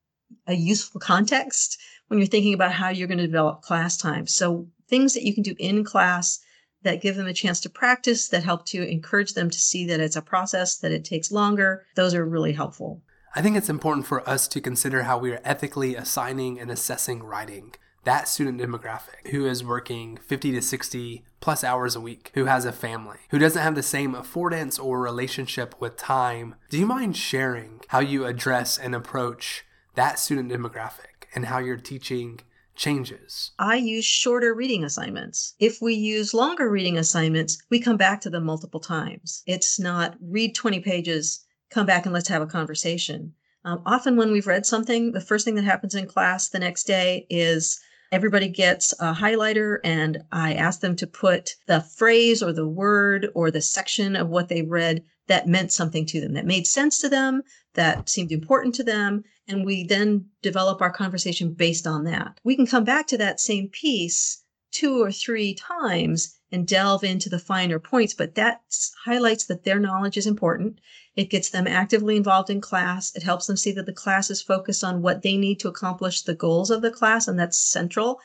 a 0.46 0.54
useful 0.54 1.00
context 1.00 1.78
when 2.08 2.18
you're 2.18 2.26
thinking 2.26 2.54
about 2.54 2.72
how 2.72 2.88
you're 2.88 3.08
going 3.08 3.18
to 3.18 3.26
develop 3.26 3.62
class 3.62 3.96
time. 3.96 4.26
So 4.26 4.68
things 4.88 5.14
that 5.14 5.22
you 5.22 5.34
can 5.34 5.42
do 5.42 5.54
in 5.58 5.84
class 5.84 6.40
that 6.82 7.02
give 7.02 7.16
them 7.16 7.26
a 7.26 7.34
chance 7.34 7.60
to 7.60 7.70
practice, 7.70 8.28
that 8.28 8.44
help 8.44 8.64
to 8.66 8.82
encourage 8.82 9.34
them 9.34 9.50
to 9.50 9.58
see 9.58 9.86
that 9.86 10.00
it's 10.00 10.16
a 10.16 10.22
process, 10.22 10.78
that 10.78 10.92
it 10.92 11.04
takes 11.04 11.30
longer, 11.30 11.84
those 11.94 12.14
are 12.14 12.24
really 12.24 12.52
helpful. 12.52 13.02
I 13.34 13.42
think 13.42 13.56
it's 13.56 13.68
important 13.68 14.06
for 14.06 14.28
us 14.28 14.48
to 14.48 14.60
consider 14.60 15.04
how 15.04 15.18
we 15.18 15.32
are 15.32 15.40
ethically 15.44 15.94
assigning 15.94 16.58
and 16.58 16.70
assessing 16.70 17.22
writing. 17.22 17.74
That 18.04 18.28
student 18.28 18.60
demographic 18.60 19.28
who 19.30 19.46
is 19.46 19.62
working 19.62 20.16
50 20.16 20.52
to 20.52 20.62
60 20.62 21.24
plus 21.40 21.64
hours 21.64 21.96
a 21.96 22.00
week, 22.00 22.30
who 22.34 22.46
has 22.46 22.64
a 22.64 22.72
family, 22.72 23.18
who 23.30 23.38
doesn't 23.38 23.62
have 23.62 23.74
the 23.74 23.82
same 23.82 24.14
affordance 24.14 24.82
or 24.82 25.00
relationship 25.00 25.74
with 25.80 25.96
time, 25.96 26.54
do 26.68 26.78
you 26.78 26.86
mind 26.86 27.16
sharing 27.16 27.80
how 27.88 28.00
you 28.00 28.24
address 28.24 28.78
and 28.78 28.94
approach 28.94 29.64
that 29.94 30.18
student 30.18 30.50
demographic 30.50 31.26
and 31.34 31.46
how 31.46 31.58
your 31.58 31.76
teaching 31.76 32.40
changes? 32.74 33.52
I 33.58 33.76
use 33.76 34.04
shorter 34.04 34.54
reading 34.54 34.84
assignments. 34.84 35.54
If 35.58 35.82
we 35.82 35.94
use 35.94 36.32
longer 36.32 36.70
reading 36.70 36.96
assignments, 36.96 37.62
we 37.70 37.80
come 37.80 37.96
back 37.96 38.20
to 38.22 38.30
them 38.30 38.44
multiple 38.44 38.80
times. 38.80 39.42
It's 39.46 39.78
not 39.78 40.16
read 40.20 40.54
20 40.54 40.80
pages, 40.80 41.44
come 41.70 41.86
back 41.86 42.06
and 42.06 42.14
let's 42.14 42.28
have 42.28 42.42
a 42.42 42.46
conversation. 42.46 43.34
Um, 43.64 43.82
often, 43.84 44.16
when 44.16 44.32
we've 44.32 44.46
read 44.46 44.64
something, 44.64 45.12
the 45.12 45.20
first 45.20 45.44
thing 45.44 45.54
that 45.56 45.64
happens 45.64 45.94
in 45.94 46.06
class 46.06 46.48
the 46.48 46.58
next 46.58 46.84
day 46.84 47.26
is 47.28 47.78
everybody 48.12 48.48
gets 48.48 48.92
a 49.00 49.14
highlighter, 49.14 49.78
and 49.84 50.22
I 50.32 50.54
ask 50.54 50.80
them 50.80 50.96
to 50.96 51.06
put 51.06 51.50
the 51.66 51.80
phrase 51.80 52.42
or 52.42 52.52
the 52.52 52.68
word 52.68 53.28
or 53.34 53.50
the 53.50 53.60
section 53.60 54.16
of 54.16 54.28
what 54.28 54.48
they 54.48 54.62
read 54.62 55.04
that 55.28 55.46
meant 55.46 55.72
something 55.72 56.06
to 56.06 56.20
them, 56.20 56.34
that 56.34 56.46
made 56.46 56.66
sense 56.66 57.00
to 57.00 57.08
them, 57.08 57.42
that 57.74 58.08
seemed 58.08 58.32
important 58.32 58.74
to 58.76 58.84
them. 58.84 59.22
And 59.46 59.64
we 59.64 59.84
then 59.84 60.26
develop 60.42 60.82
our 60.82 60.92
conversation 60.92 61.52
based 61.52 61.86
on 61.86 62.04
that. 62.04 62.38
We 62.44 62.56
can 62.56 62.66
come 62.66 62.84
back 62.84 63.06
to 63.08 63.18
that 63.18 63.40
same 63.40 63.68
piece 63.68 64.42
two 64.72 65.02
or 65.02 65.12
three 65.12 65.54
times 65.54 66.36
and 66.52 66.66
delve 66.66 67.04
into 67.04 67.28
the 67.28 67.38
finer 67.38 67.78
points, 67.78 68.14
but 68.14 68.34
that 68.34 68.60
highlights 69.04 69.46
that 69.46 69.64
their 69.64 69.78
knowledge 69.78 70.16
is 70.16 70.26
important. 70.26 70.80
It 71.16 71.30
gets 71.30 71.50
them 71.50 71.66
actively 71.66 72.16
involved 72.16 72.50
in 72.50 72.60
class. 72.60 73.14
It 73.14 73.22
helps 73.22 73.46
them 73.46 73.56
see 73.56 73.72
that 73.72 73.86
the 73.86 73.92
class 73.92 74.30
is 74.30 74.42
focused 74.42 74.82
on 74.82 75.02
what 75.02 75.22
they 75.22 75.36
need 75.36 75.60
to 75.60 75.68
accomplish 75.68 76.22
the 76.22 76.34
goals 76.34 76.70
of 76.70 76.82
the 76.82 76.90
class, 76.90 77.28
and 77.28 77.38
that's 77.38 77.60
central. 77.60 78.20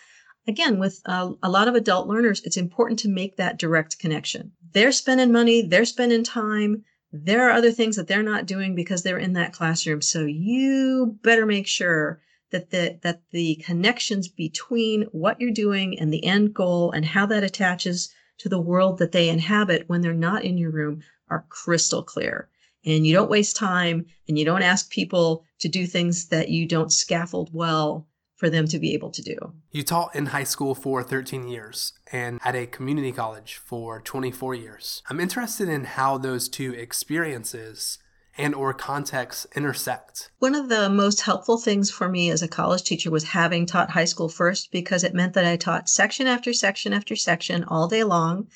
Again, 0.48 0.77
with 0.77 1.01
uh, 1.05 1.32
a 1.41 1.50
lot 1.50 1.67
of 1.67 1.75
adult 1.75 2.08
learners, 2.08 2.41
it's 2.44 2.58
important 2.58 3.00
to 3.00 3.10
make 3.10 3.38
that 3.38 3.58
direct 3.58 3.98
connection. 3.98 4.51
They're 4.74 4.91
spending 4.91 5.32
money, 5.32 5.62
they're 5.63 5.86
spending 5.86 6.24
time. 6.24 6.84
There 7.12 7.48
are 7.48 7.51
other 7.51 7.72
things 7.72 7.96
that 7.96 8.08
they're 8.08 8.22
not 8.22 8.46
doing 8.46 8.75
because 8.75 9.01
they're 9.01 9.17
in 9.17 9.34
that 9.34 9.53
classroom. 9.53 10.01
So 10.01 10.25
you 10.25 11.17
better 11.24 11.46
make 11.46 11.65
sure 11.65 12.22
that 12.52 12.70
the 12.70 13.00
that 13.04 13.22
the 13.32 13.56
connections 13.66 14.28
between 14.28 15.04
what 15.12 15.40
you're 15.40 15.52
doing 15.52 16.00
and 16.00 16.12
the 16.12 16.25
end 16.25 16.54
goal 16.54 16.92
and 16.92 17.06
how 17.06 17.25
that 17.25 17.44
attaches 17.44 18.14
to 18.38 18.50
the 18.50 18.60
world 18.60 19.00
that 19.00 19.12
they 19.12 19.30
inhabit 19.30 19.84
when 19.88 20.02
they're 20.02 20.14
not 20.14 20.44
in 20.44 20.58
your 20.58 20.72
room 20.72 21.02
are 21.30 21.46
crystal 21.50 22.04
clear 22.04 22.50
and 22.86 23.06
you 23.06 23.14
don't 23.14 23.30
waste 23.30 23.56
time 23.56 24.06
and 24.28 24.38
you 24.38 24.46
don't 24.46 24.62
ask 24.62 24.90
people 24.90 25.44
to 25.60 25.68
do 25.68 25.86
things 25.88 26.28
that 26.28 26.50
you 26.50 26.68
don't 26.68 26.92
scaffold 26.92 27.50
well 27.54 28.08
for 28.36 28.50
them 28.50 28.68
to 28.68 28.80
be 28.80 28.94
able 28.94 29.10
to 29.12 29.22
do. 29.22 29.38
You 29.72 29.84
taught 29.84 30.14
in 30.14 30.28
high 30.28 30.44
school 30.44 30.75
for 30.75 31.02
13 31.02 31.48
years 31.48 31.94
and 32.12 32.40
at 32.44 32.56
a 32.56 32.68
community 32.68 33.12
college 33.12 33.56
for 33.56 34.02
24 34.02 34.56
years. 34.56 35.02
I'm 35.10 35.22
interested 35.22 35.70
in 35.70 35.86
how 35.86 36.18
those 36.18 36.50
two 36.50 36.74
experiences 36.74 37.98
and 38.38 38.54
or 38.54 38.74
contexts 38.74 39.48
intersect. 39.56 40.32
One 40.39 40.56
of 40.56 40.70
the 40.70 40.89
most 40.89 41.22
helpful 41.22 41.58
things 41.58 41.89
for 41.89 42.10
me 42.10 42.30
as 42.30 42.42
a 42.42 42.48
college 42.48 42.84
teacher 42.84 43.10
was 43.12 43.24
having 43.24 43.65
taught 43.65 43.92
high 43.92 44.06
school 44.06 44.30
first 44.30 44.72
because 44.72 45.04
it 45.04 45.13
meant 45.13 45.34
that 45.34 45.46
I 45.46 45.56
taught 45.58 45.89
section 45.89 46.27
after 46.27 46.54
section 46.54 46.94
after 46.94 47.15
section 47.15 47.63
all 47.63 47.88
day 47.88 48.04
long. 48.04 48.48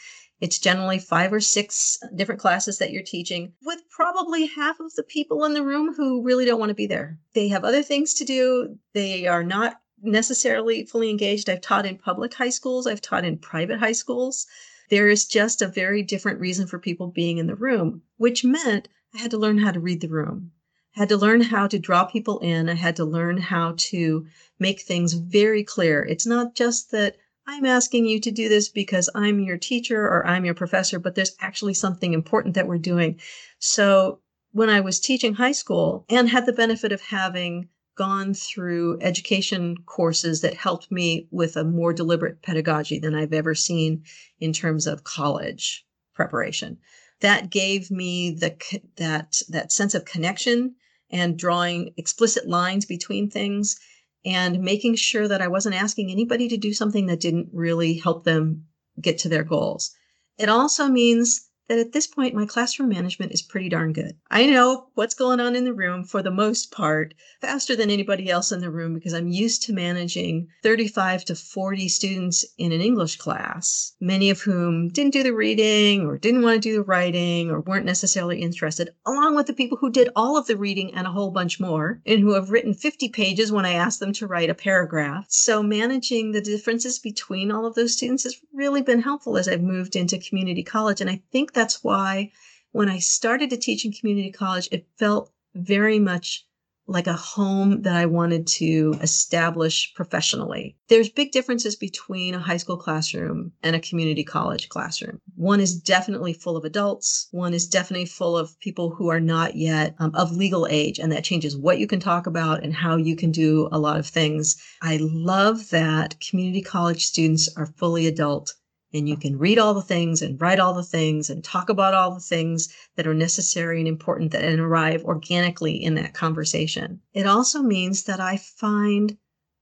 It's 0.42 0.60
generally 0.60 1.00
five 1.00 1.34
or 1.34 1.42
six 1.42 2.00
different 2.16 2.40
classes 2.40 2.78
that 2.78 2.92
you're 2.92 3.04
teaching 3.04 3.54
with 3.64 3.82
probably 3.90 4.46
half 4.46 4.80
of 4.80 4.94
the 4.96 5.04
people 5.04 5.44
in 5.44 5.54
the 5.54 5.64
room 5.64 5.94
who 5.94 6.24
really 6.24 6.46
don't 6.46 6.60
want 6.60 6.70
to 6.70 6.76
be 6.76 6.88
there. 6.88 7.20
They 7.34 7.50
have 7.50 7.66
other 7.66 7.84
things 7.84 8.14
to 8.16 8.26
do. 8.26 8.78
They 8.94 9.28
are 9.28 9.44
not 9.44 9.82
necessarily 10.02 10.86
fully 10.86 11.10
engaged. 11.10 11.50
I've 11.50 11.62
taught 11.62 11.86
in 11.86 11.98
public 11.98 12.34
high 12.34 12.50
schools, 12.50 12.88
I've 12.88 13.02
taught 13.02 13.26
in 13.26 13.38
private 13.38 13.80
high 13.80 13.92
schools. 13.92 14.48
There 14.90 15.10
is 15.10 15.28
just 15.28 15.62
a 15.62 15.68
very 15.68 16.04
different 16.04 16.40
reason 16.40 16.68
for 16.68 16.80
people 16.80 17.08
being 17.08 17.38
in 17.38 17.48
the 17.48 17.56
room, 17.56 18.02
which 18.18 18.44
meant 18.44 18.88
I 19.14 19.18
had 19.18 19.32
to 19.32 19.38
learn 19.38 19.58
how 19.58 19.72
to 19.72 19.80
read 19.80 20.02
the 20.02 20.08
room. 20.08 20.52
I 20.96 21.00
had 21.00 21.10
to 21.10 21.18
learn 21.18 21.42
how 21.42 21.68
to 21.68 21.80
draw 21.80 22.06
people 22.06 22.40
in. 22.40 22.70
I 22.70 22.76
had 22.76 22.96
to 22.98 23.06
learn 23.06 23.38
how 23.38 23.74
to 23.78 24.28
make 24.60 24.82
things 24.82 25.14
very 25.14 25.64
clear. 25.64 26.04
It's 26.04 26.28
not 26.28 26.56
just 26.56 26.92
that 26.92 27.18
I'm 27.48 27.66
asking 27.66 28.06
you 28.06 28.20
to 28.20 28.32
do 28.32 28.48
this 28.48 28.70
because 28.70 29.10
I'm 29.16 29.40
your 29.40 29.58
teacher 29.58 30.00
or 30.00 30.28
I'm 30.28 30.46
your 30.46 30.54
professor, 30.54 31.00
but 31.00 31.16
there's 31.16 31.36
actually 31.40 31.74
something 31.74 32.14
important 32.14 32.54
that 32.54 32.68
we're 32.68 32.78
doing. 32.78 33.20
So 33.58 34.20
when 34.52 34.70
I 34.70 34.82
was 34.82 35.00
teaching 35.00 35.34
high 35.34 35.54
school 35.54 36.06
and 36.10 36.30
had 36.30 36.46
the 36.46 36.54
benefit 36.54 36.92
of 36.92 37.02
having 37.02 37.70
gone 37.96 38.36
through 38.36 39.00
education 39.02 39.76
courses 39.88 40.42
that 40.42 40.54
helped 40.54 40.92
me 40.92 41.28
with 41.32 41.58
a 41.58 41.64
more 41.64 41.94
deliberate 41.94 42.44
pedagogy 42.44 43.00
than 43.00 43.16
I've 43.16 43.34
ever 43.34 43.56
seen 43.56 44.04
in 44.40 44.54
terms 44.54 44.86
of 44.86 45.04
college 45.04 45.86
preparation 46.14 46.78
that 47.22 47.50
gave 47.50 47.92
me 47.92 48.32
the 48.32 48.56
that 48.98 49.42
that 49.50 49.72
sense 49.72 49.94
of 49.94 50.06
connection 50.06 50.76
and 51.12 51.38
drawing 51.38 51.94
explicit 51.98 52.48
lines 52.48 52.86
between 52.86 53.30
things 53.30 53.80
and 54.26 54.62
making 54.62 54.96
sure 54.96 55.28
that 55.28 55.42
I 55.42 55.48
wasn't 55.48 55.76
asking 55.76 56.12
anybody 56.12 56.48
to 56.50 56.58
do 56.58 56.74
something 56.74 57.08
that 57.08 57.20
didn't 57.20 57.50
really 57.54 57.96
help 57.96 58.24
them 58.24 58.66
get 59.02 59.18
to 59.20 59.30
their 59.30 59.44
goals. 59.44 59.92
It 60.38 60.50
also 60.50 60.88
means 60.88 61.49
that 61.70 61.80
at 61.80 61.92
this 61.94 62.08
point, 62.08 62.34
my 62.34 62.48
classroom 62.48 62.90
management 62.90 63.32
is 63.32 63.44
pretty 63.44 63.70
darn 63.70 63.94
good. 63.94 64.18
I 64.30 64.48
know 64.48 64.88
what's 64.96 65.14
going 65.14 65.40
on 65.40 65.56
in 65.56 65.66
the 65.66 65.74
room 65.74 66.04
for 66.04 66.24
the 66.24 66.32
most 66.32 66.72
part 66.72 67.14
faster 67.42 67.76
than 67.76 67.92
anybody 67.92 68.30
else 68.30 68.52
in 68.52 68.60
the 68.60 68.72
room 68.72 68.96
because 68.96 69.14
I'm 69.14 69.28
used 69.28 69.64
to 69.64 69.74
managing 69.74 70.48
35 70.64 71.26
to 71.26 71.36
40 71.36 71.88
students 71.88 72.46
in 72.58 72.72
an 72.72 72.82
English 72.82 73.18
class, 73.18 73.94
many 74.02 74.32
of 74.32 74.42
whom 74.42 74.90
didn't 74.90 75.14
do 75.14 75.22
the 75.22 75.32
reading 75.32 76.08
or 76.08 76.18
didn't 76.18 76.42
want 76.42 76.56
to 76.56 76.70
do 76.70 76.74
the 76.74 76.82
writing 76.82 77.52
or 77.52 77.62
weren't 77.62 77.86
necessarily 77.86 78.42
interested, 78.42 78.90
along 79.06 79.36
with 79.36 79.46
the 79.46 79.54
people 79.54 79.78
who 79.78 79.92
did 79.92 80.10
all 80.16 80.38
of 80.38 80.48
the 80.48 80.58
reading 80.58 80.94
and 80.96 81.06
a 81.06 81.12
whole 81.12 81.30
bunch 81.30 81.60
more 81.60 82.02
and 82.06 82.20
who 82.20 82.34
have 82.34 82.50
written 82.50 82.74
50 82.74 83.10
pages 83.10 83.52
when 83.52 83.66
I 83.66 83.74
asked 83.74 84.00
them 84.00 84.14
to 84.14 84.28
write 84.28 84.50
a 84.50 84.56
paragraph. 84.56 85.28
So 85.30 85.62
managing 85.62 86.32
the 86.32 86.42
differences 86.42 86.98
between 86.98 87.52
all 87.52 87.68
of 87.68 87.76
those 87.76 87.94
students 87.94 88.24
has 88.24 88.36
really 88.54 88.82
been 88.82 89.02
helpful 89.02 89.38
as 89.38 89.48
I've 89.48 89.62
moved 89.62 89.96
into 89.96 90.18
community 90.18 90.64
college. 90.64 91.00
And 91.00 91.10
I 91.10 91.22
think 91.32 91.54
that's 91.60 91.84
why 91.84 92.32
when 92.72 92.88
I 92.88 93.00
started 93.00 93.50
to 93.50 93.58
teach 93.58 93.84
in 93.84 93.92
community 93.92 94.32
college, 94.32 94.70
it 94.72 94.88
felt 94.98 95.32
very 95.54 96.00
much 96.00 96.46
like 96.88 97.06
a 97.06 97.14
home 97.14 97.84
that 97.84 97.96
I 97.96 98.06
wanted 98.08 98.48
to 98.48 98.96
establish 99.02 99.94
professionally. 99.94 100.76
There's 100.88 101.10
big 101.10 101.32
differences 101.32 101.76
between 101.76 102.34
a 102.34 102.40
high 102.40 102.58
school 102.58 102.78
classroom 102.78 103.52
and 103.62 103.76
a 103.76 103.80
community 103.80 104.24
college 104.24 104.70
classroom. 104.70 105.20
One 105.36 105.60
is 105.60 105.80
definitely 105.80 106.34
full 106.34 106.58
of 106.58 106.66
adults. 106.66 107.28
One 107.32 107.54
is 107.54 107.68
definitely 107.68 108.08
full 108.08 108.36
of 108.36 108.60
people 108.60 108.90
who 108.90 109.10
are 109.10 109.20
not 109.20 109.56
yet 109.56 109.96
um, 110.00 110.16
of 110.16 110.32
legal 110.32 110.66
age, 110.68 110.98
and 110.98 111.12
that 111.12 111.24
changes 111.24 111.56
what 111.56 111.78
you 111.78 111.86
can 111.86 112.00
talk 112.00 112.26
about 112.26 112.64
and 112.64 112.74
how 112.74 112.96
you 112.96 113.16
can 113.16 113.32
do 113.32 113.70
a 113.72 113.78
lot 113.78 114.00
of 114.00 114.08
things. 114.08 114.56
I 114.82 114.98
love 115.02 115.70
that 115.70 116.20
community 116.22 116.62
college 116.62 117.06
students 117.06 117.50
are 117.56 117.68
fully 117.68 118.08
adult 118.08 118.54
and 118.94 119.08
you 119.08 119.18
can 119.18 119.38
read 119.38 119.60
all 119.60 119.74
the 119.74 119.82
things 119.82 120.22
and 120.22 120.42
write 120.42 120.60
all 120.60 120.74
the 120.74 120.84
things 120.84 121.30
and 121.30 121.44
talk 121.44 121.70
about 121.70 121.94
all 121.94 122.14
the 122.14 122.20
things 122.20 122.74
that 122.96 123.06
are 123.06 123.14
necessary 123.14 123.80
and 123.80 123.88
important 123.88 124.32
that 124.32 124.44
and 124.44 124.60
arrive 124.60 125.04
organically 125.04 125.76
in 125.76 125.96
that 125.96 126.14
conversation. 126.14 127.02
It 127.14 127.28
also 127.28 127.62
means 127.62 128.04
that 128.04 128.20
I 128.20 128.38
find 128.38 129.18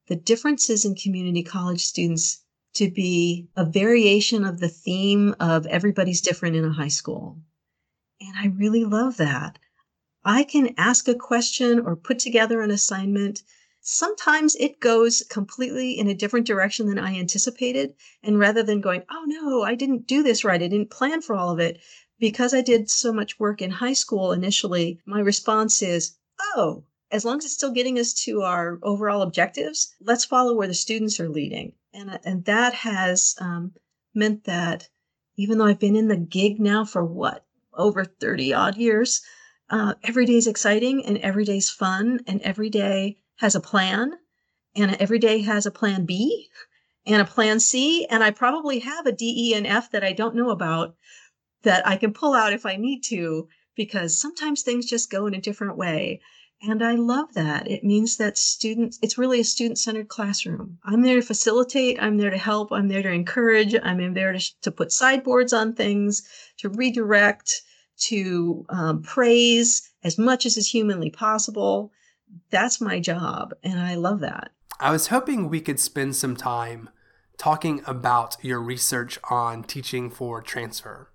the 0.08 0.16
differences 0.16 0.86
in 0.86 0.96
community 0.96 1.44
college 1.44 1.82
students 1.86 2.44
to 2.76 2.90
be 2.90 3.50
a 3.56 3.66
variation 3.66 4.46
of 4.46 4.60
the 4.60 4.70
theme 4.70 5.36
of 5.40 5.66
everybody's 5.66 6.22
different 6.22 6.56
in 6.56 6.64
a 6.64 6.72
high 6.72 6.88
school. 6.88 7.38
And 8.22 8.34
I 8.38 8.48
really 8.48 8.86
love 8.86 9.18
that. 9.18 9.60
I 10.24 10.44
can 10.44 10.74
ask 10.78 11.08
a 11.08 11.16
question 11.16 11.80
or 11.80 11.96
put 11.96 12.20
together 12.20 12.62
an 12.62 12.72
assignment 12.72 13.44
sometimes 13.90 14.54
it 14.58 14.82
goes 14.82 15.24
completely 15.30 15.98
in 15.98 16.10
a 16.10 16.14
different 16.14 16.46
direction 16.46 16.88
than 16.88 17.00
I 17.00 17.18
anticipated. 17.18 17.96
And 18.22 18.38
rather 18.38 18.62
than 18.62 18.82
going, 18.82 19.04
oh 19.10 19.24
no, 19.26 19.64
I 19.64 19.76
didn't 19.76 20.08
do 20.08 20.24
this 20.24 20.44
right, 20.44 20.62
I 20.62 20.68
didn't 20.68 20.90
plan 20.90 21.22
for 21.22 21.38
all 21.38 21.52
of 21.52 21.60
it, 21.60 21.80
because 22.20 22.54
I 22.54 22.60
did 22.60 22.90
so 22.90 23.14
much 23.14 23.40
work 23.40 23.62
in 23.62 23.72
high 23.72 23.94
school 23.94 24.34
initially, 24.34 25.00
my 25.06 25.22
response 25.22 25.82
is, 25.82 26.18
oh, 26.54 26.84
as 27.12 27.24
long 27.24 27.38
as 27.38 27.46
it's 27.46 27.54
still 27.54 27.72
getting 27.72 27.98
us 27.98 28.14
to 28.26 28.42
our 28.42 28.78
overall 28.84 29.22
objectives, 29.22 29.96
let's 30.02 30.26
follow 30.26 30.54
where 30.54 30.68
the 30.68 30.74
students 30.74 31.18
are 31.22 31.30
leading. 31.30 31.72
And, 31.94 32.20
and 32.26 32.44
that 32.44 32.74
has 32.74 33.36
um, 33.40 33.74
meant 34.14 34.44
that 34.44 34.90
even 35.38 35.60
though 35.60 35.66
I've 35.66 35.80
been 35.80 35.96
in 35.96 36.10
the 36.10 36.18
gig 36.18 36.60
now 36.60 36.84
for 36.84 37.06
what, 37.06 37.46
over 37.74 38.04
30 38.04 38.54
odd 38.54 38.76
years, 38.76 39.22
uh, 39.70 39.94
every 40.04 40.26
day 40.26 40.36
is 40.36 40.48
exciting 40.48 41.06
and 41.06 41.18
every 41.20 41.46
day 41.46 41.56
is 41.56 41.70
fun 41.70 42.20
and 42.28 42.42
every 42.42 42.70
day 42.70 43.20
has 43.38 43.56
a 43.56 43.62
plan, 43.62 44.14
and 44.76 44.96
every 45.00 45.20
day 45.20 45.42
has 45.42 45.66
a 45.66 45.72
plan 45.72 46.06
B 46.06 46.50
and 47.06 47.22
a 47.22 47.26
plan 47.26 47.60
C. 47.60 48.06
And 48.10 48.24
I 48.24 48.32
probably 48.32 48.80
have 48.80 49.06
a 49.06 49.12
D, 49.12 49.50
E, 49.50 49.54
and 49.56 49.66
F 49.66 49.92
that 49.92 50.04
I 50.04 50.14
don't 50.14 50.36
know 50.36 50.50
about 50.50 50.96
that 51.64 51.88
I 51.88 51.98
can 51.98 52.14
pull 52.14 52.34
out 52.34 52.54
if 52.54 52.66
I 52.66 52.76
need 52.76 53.02
to, 53.06 53.48
because 53.76 54.20
sometimes 54.20 54.62
things 54.62 54.86
just 54.86 55.12
go 55.12 55.26
in 55.28 55.34
a 55.34 55.42
different 55.42 55.78
way. 55.78 56.22
And 56.62 56.84
I 56.84 56.96
love 56.96 57.34
that. 57.36 57.70
It 57.70 57.84
means 57.84 58.18
that 58.18 58.38
students, 58.38 58.98
it's 59.04 59.18
really 59.18 59.40
a 59.40 59.44
student 59.44 59.78
centered 59.78 60.08
classroom. 60.08 60.80
I'm 60.84 61.04
there 61.04 61.18
to 61.18 61.22
facilitate, 61.22 62.02
I'm 62.02 62.18
there 62.18 62.32
to 62.32 62.38
help, 62.38 62.72
I'm 62.72 62.88
there 62.88 63.04
to 63.04 63.12
encourage, 63.12 63.76
I'm 63.82 64.14
there 64.14 64.34
to, 64.34 64.62
to 64.64 64.72
put 64.72 64.92
sideboards 64.92 65.54
on 65.54 65.74
things, 65.74 66.28
to 66.58 66.70
redirect, 66.70 67.62
to 68.00 68.66
um, 68.70 69.04
praise 69.04 69.88
as 70.04 70.18
much 70.18 70.46
as 70.46 70.58
is 70.58 70.70
humanly 70.70 71.12
possible. 71.12 71.92
That's 72.50 72.82
my 72.82 73.00
job, 73.00 73.54
and 73.64 73.80
I 73.80 73.96
love 73.96 74.20
that. 74.22 74.52
I 74.80 74.92
was 74.92 75.08
hoping 75.08 75.50
we 75.50 75.62
could 75.62 75.80
spend 75.80 76.16
some 76.16 76.36
time 76.36 76.90
talking 77.38 77.82
about 77.86 78.38
your 78.42 78.62
research 78.62 79.20
on 79.30 79.64
teaching 79.64 80.10
for 80.10 80.42
transfer. 80.42 81.12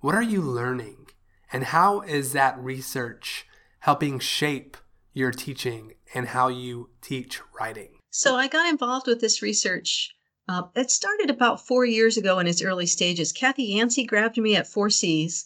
What 0.00 0.14
are 0.14 0.22
you 0.22 0.40
learning, 0.40 1.06
and 1.52 1.64
how 1.64 2.00
is 2.00 2.32
that 2.32 2.58
research 2.58 3.46
helping 3.80 4.18
shape 4.18 4.76
your 5.12 5.30
teaching 5.30 5.94
and 6.14 6.28
how 6.28 6.48
you 6.48 6.90
teach 7.00 7.40
writing? 7.58 7.98
So, 8.10 8.36
I 8.36 8.48
got 8.48 8.68
involved 8.68 9.06
with 9.06 9.20
this 9.20 9.42
research. 9.42 10.14
Uh, 10.48 10.62
it 10.74 10.90
started 10.90 11.28
about 11.28 11.66
four 11.66 11.84
years 11.84 12.16
ago 12.16 12.38
in 12.38 12.46
its 12.46 12.62
early 12.62 12.86
stages. 12.86 13.32
Kathy 13.32 13.64
Yancey 13.64 14.04
grabbed 14.04 14.38
me 14.38 14.56
at 14.56 14.66
4Cs. 14.66 15.44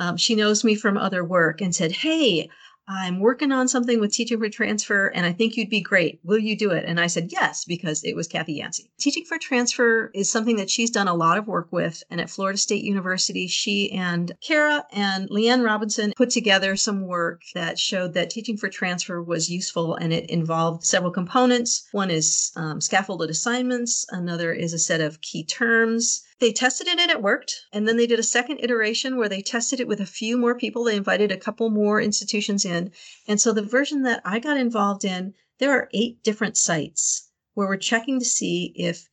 Um, 0.00 0.16
she 0.16 0.34
knows 0.34 0.64
me 0.64 0.74
from 0.74 0.96
other 0.96 1.24
work 1.24 1.60
and 1.60 1.74
said, 1.74 1.92
Hey, 1.92 2.50
I'm 2.92 3.20
working 3.20 3.52
on 3.52 3.68
something 3.68 4.00
with 4.00 4.12
Teaching 4.12 4.40
for 4.40 4.48
Transfer, 4.48 5.06
and 5.14 5.24
I 5.24 5.32
think 5.32 5.56
you'd 5.56 5.70
be 5.70 5.80
great. 5.80 6.18
Will 6.24 6.40
you 6.40 6.56
do 6.56 6.72
it? 6.72 6.84
And 6.84 6.98
I 6.98 7.06
said 7.06 7.30
yes, 7.30 7.64
because 7.64 8.02
it 8.02 8.16
was 8.16 8.26
Kathy 8.26 8.54
Yancey. 8.54 8.90
Teaching 8.98 9.24
for 9.24 9.38
Transfer 9.38 10.10
is 10.12 10.28
something 10.28 10.56
that 10.56 10.68
she's 10.68 10.90
done 10.90 11.06
a 11.06 11.14
lot 11.14 11.38
of 11.38 11.46
work 11.46 11.68
with. 11.70 12.02
And 12.10 12.20
at 12.20 12.28
Florida 12.28 12.58
State 12.58 12.82
University, 12.82 13.46
she 13.46 13.92
and 13.92 14.32
Kara 14.42 14.84
and 14.92 15.30
Liane 15.30 15.62
Robertson 15.62 16.12
put 16.16 16.30
together 16.30 16.74
some 16.74 17.06
work 17.06 17.42
that 17.54 17.78
showed 17.78 18.14
that 18.14 18.28
Teaching 18.28 18.56
for 18.56 18.68
Transfer 18.68 19.22
was 19.22 19.48
useful 19.48 19.94
and 19.94 20.12
it 20.12 20.28
involved 20.28 20.84
several 20.84 21.12
components. 21.12 21.86
One 21.92 22.10
is 22.10 22.50
um, 22.56 22.80
scaffolded 22.80 23.30
assignments, 23.30 24.04
another 24.10 24.52
is 24.52 24.72
a 24.72 24.80
set 24.80 25.00
of 25.00 25.20
key 25.20 25.44
terms 25.44 26.24
they 26.40 26.52
tested 26.52 26.88
it 26.88 26.98
and 26.98 27.10
it 27.10 27.22
worked. 27.22 27.66
And 27.72 27.86
then 27.86 27.96
they 27.96 28.06
did 28.06 28.18
a 28.18 28.24
second 28.24 28.58
iteration 28.60 29.16
where 29.16 29.28
they 29.28 29.42
tested 29.42 29.78
it 29.78 29.86
with 29.86 30.00
a 30.00 30.06
few 30.06 30.36
more 30.36 30.54
people. 30.54 30.84
They 30.84 30.96
invited 30.96 31.30
a 31.30 31.36
couple 31.36 31.70
more 31.70 32.00
institutions 32.00 32.64
in. 32.64 32.90
And 33.28 33.40
so 33.40 33.52
the 33.52 33.62
version 33.62 34.02
that 34.02 34.22
I 34.24 34.38
got 34.38 34.56
involved 34.56 35.04
in, 35.04 35.34
there 35.58 35.72
are 35.72 35.90
eight 35.92 36.22
different 36.24 36.56
sites 36.56 37.30
where 37.54 37.68
we're 37.68 37.76
checking 37.76 38.18
to 38.18 38.24
see 38.24 38.72
if 38.74 39.08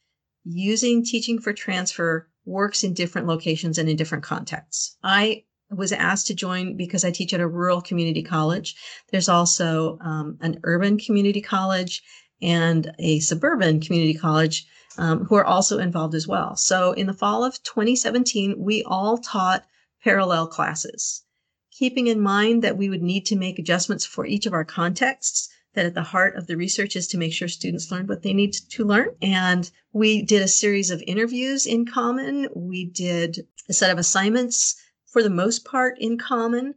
using 0.46 1.04
teaching 1.04 1.40
for 1.40 1.52
transfer 1.52 2.30
works 2.46 2.84
in 2.84 2.94
different 2.94 3.28
locations 3.28 3.78
and 3.78 3.90
in 3.90 3.98
different 3.98 4.24
contexts. 4.24 4.96
I 5.04 5.44
was 5.70 5.92
asked 5.92 6.28
to 6.28 6.34
join 6.34 6.78
because 6.78 7.04
I 7.04 7.12
teach 7.12 7.34
at 7.34 7.42
a 7.42 7.48
rural 7.48 7.82
community 7.82 8.24
college. 8.24 8.76
There's 9.12 9.28
also 9.28 10.00
um, 10.00 10.38
an 10.40 10.62
urban 10.64 10.98
community 10.98 11.42
college 11.42 12.02
and 12.42 12.90
a 13.00 13.20
suburban 13.20 13.82
community 13.82 14.14
college 14.14 14.66
um, 14.98 15.26
who 15.26 15.36
are 15.36 15.46
also 15.46 15.80
involved 15.80 16.16
as 16.16 16.28
well. 16.28 16.56
So 16.56 16.94
in 16.94 17.08
the 17.08 17.14
fall 17.14 17.44
of 17.44 17.62
2017, 17.64 18.56
we 18.58 18.84
all 18.84 19.18
taught 19.18 19.66
parallel 20.04 20.48
classes, 20.48 21.24
keeping 21.72 22.08
in 22.08 22.20
mind 22.20 22.64
that 22.64 22.78
we 22.78 22.90
would 22.90 23.04
need 23.04 23.26
to 23.28 23.36
make 23.36 23.60
adjustments 23.60 24.06
for 24.06 24.26
each 24.26 24.46
of 24.46 24.54
our 24.54 24.66
contexts. 24.66 25.50
That 25.74 25.86
at 25.86 25.94
the 25.94 26.02
heart 26.02 26.36
of 26.36 26.48
the 26.48 26.58
research 26.58 26.96
is 26.96 27.08
to 27.10 27.20
make 27.20 27.34
sure 27.34 27.48
students 27.48 27.92
learn 27.92 28.08
what 28.08 28.24
they 28.24 28.34
need 28.34 28.54
to 28.54 28.84
learn. 28.84 29.10
And 29.22 29.70
we 29.94 30.24
did 30.24 30.42
a 30.42 30.48
series 30.48 30.90
of 30.90 31.04
interviews 31.06 31.68
in 31.68 31.86
common. 31.86 32.48
We 32.56 32.86
did 32.86 33.46
a 33.70 33.74
set 33.74 33.92
of 33.92 34.00
assignments 34.00 34.76
for 35.06 35.22
the 35.22 35.30
most 35.30 35.66
part 35.66 36.00
in 36.00 36.18
common. 36.18 36.74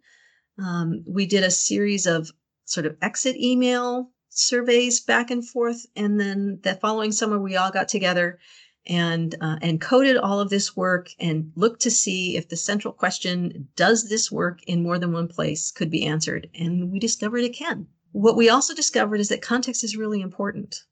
Um, 0.59 1.03
we 1.07 1.25
did 1.25 1.45
a 1.45 1.51
series 1.51 2.07
of 2.07 2.31
sort 2.67 2.85
of 2.85 2.97
exit 3.01 3.37
email 3.37 4.11
surveys 4.31 5.01
back 5.01 5.31
and 5.31 5.47
forth. 5.47 5.87
And 5.95 6.19
then 6.19 6.61
the 6.63 6.75
following 6.77 7.13
summer, 7.13 7.39
we 7.39 7.57
all 7.57 7.71
got 7.71 7.89
together 7.89 8.39
and 8.87 9.35
uh, 9.41 9.59
and 9.61 9.81
coded 9.81 10.17
all 10.17 10.41
of 10.41 10.49
this 10.49 10.75
work 10.75 11.11
and 11.19 11.53
looked 11.55 11.83
to 11.83 11.91
see 11.91 12.37
if 12.37 12.49
the 12.49 12.57
central 12.57 12.95
question 12.95 13.69
does 13.77 14.09
this 14.09 14.33
work 14.33 14.63
in 14.67 14.83
more 14.83 14.99
than 14.99 15.13
one 15.13 15.29
place? 15.29 15.71
could 15.71 15.91
be 15.91 16.07
answered 16.07 16.49
and 16.55 16.91
we 16.91 16.99
discovered 16.99 17.45
it 17.45 17.51
can. 17.55 17.87
What 18.13 18.37
we 18.37 18.49
also 18.49 18.75
discovered 18.75 19.21
is 19.21 19.29
that 19.29 19.43
context 19.43 19.85
is 19.85 19.97
really 19.97 20.21
important 20.21 20.85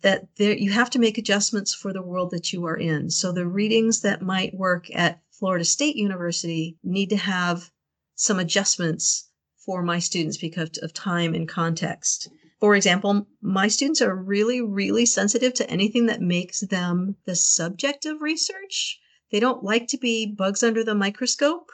that 0.00 0.26
there 0.36 0.56
you 0.56 0.72
have 0.72 0.90
to 0.90 0.98
make 0.98 1.18
adjustments 1.18 1.72
for 1.72 1.92
the 1.92 2.02
world 2.02 2.30
that 2.32 2.52
you 2.52 2.64
are 2.66 2.76
in. 2.76 3.10
So 3.10 3.30
the 3.30 3.46
readings 3.46 4.00
that 4.00 4.22
might 4.22 4.54
work 4.54 4.86
at 4.92 5.20
florida 5.30 5.64
state 5.64 5.96
university 5.96 6.76
need 6.82 7.10
to 7.10 7.16
have 7.16 7.70
some 8.14 8.38
adjustments 8.38 9.28
for 9.56 9.82
my 9.82 9.98
students 9.98 10.36
because 10.36 10.78
of 10.78 10.92
time 10.92 11.34
and 11.34 11.48
context 11.48 12.28
for 12.60 12.76
example, 12.76 13.26
my 13.40 13.68
students 13.68 14.02
are 14.02 14.14
really, 14.14 14.60
really 14.60 15.06
sensitive 15.06 15.54
to 15.54 15.70
anything 15.70 16.06
that 16.06 16.20
makes 16.20 16.60
them 16.60 17.16
the 17.24 17.34
subject 17.34 18.04
of 18.04 18.20
research. 18.20 19.00
They 19.32 19.40
don't 19.40 19.64
like 19.64 19.88
to 19.88 19.98
be 19.98 20.26
bugs 20.26 20.62
under 20.62 20.84
the 20.84 20.94
microscope. 20.94 21.70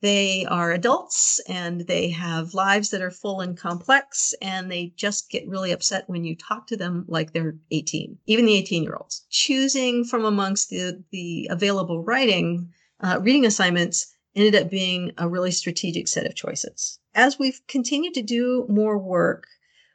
They 0.00 0.44
are 0.46 0.70
adults 0.72 1.40
and 1.48 1.88
they 1.88 2.10
have 2.10 2.54
lives 2.54 2.90
that 2.90 3.02
are 3.02 3.10
full 3.10 3.40
and 3.40 3.56
complex, 3.56 4.34
and 4.40 4.70
they 4.70 4.92
just 4.96 5.28
get 5.28 5.48
really 5.48 5.72
upset 5.72 6.08
when 6.08 6.24
you 6.24 6.36
talk 6.36 6.68
to 6.68 6.76
them 6.76 7.04
like 7.08 7.32
they're 7.32 7.56
18, 7.72 8.18
even 8.26 8.44
the 8.44 8.54
18 8.54 8.84
year 8.84 8.94
olds. 8.94 9.24
Choosing 9.28 10.04
from 10.04 10.24
amongst 10.24 10.70
the, 10.70 11.02
the 11.10 11.48
available 11.50 12.04
writing, 12.04 12.72
uh, 13.00 13.18
reading 13.20 13.44
assignments 13.44 14.14
ended 14.36 14.54
up 14.54 14.70
being 14.70 15.12
a 15.18 15.28
really 15.28 15.50
strategic 15.50 16.06
set 16.06 16.26
of 16.26 16.34
choices. 16.34 17.00
As 17.14 17.38
we've 17.38 17.60
continued 17.66 18.14
to 18.14 18.22
do 18.22 18.66
more 18.68 18.98
work, 18.98 19.46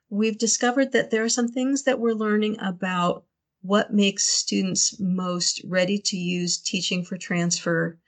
we've 0.10 0.38
discovered 0.38 0.92
that 0.92 1.12
there 1.12 1.24
are 1.24 1.30
some 1.30 1.48
things 1.48 1.84
that 1.84 2.00
we're 2.00 2.14
learning 2.14 2.58
about 2.60 3.26
what 3.62 3.94
makes 3.94 4.24
students 4.24 5.00
most 5.00 5.62
ready 5.66 5.98
to 6.00 6.18
use 6.18 6.62
teaching 6.62 7.04
for 7.04 7.18
transfer 7.18 8.00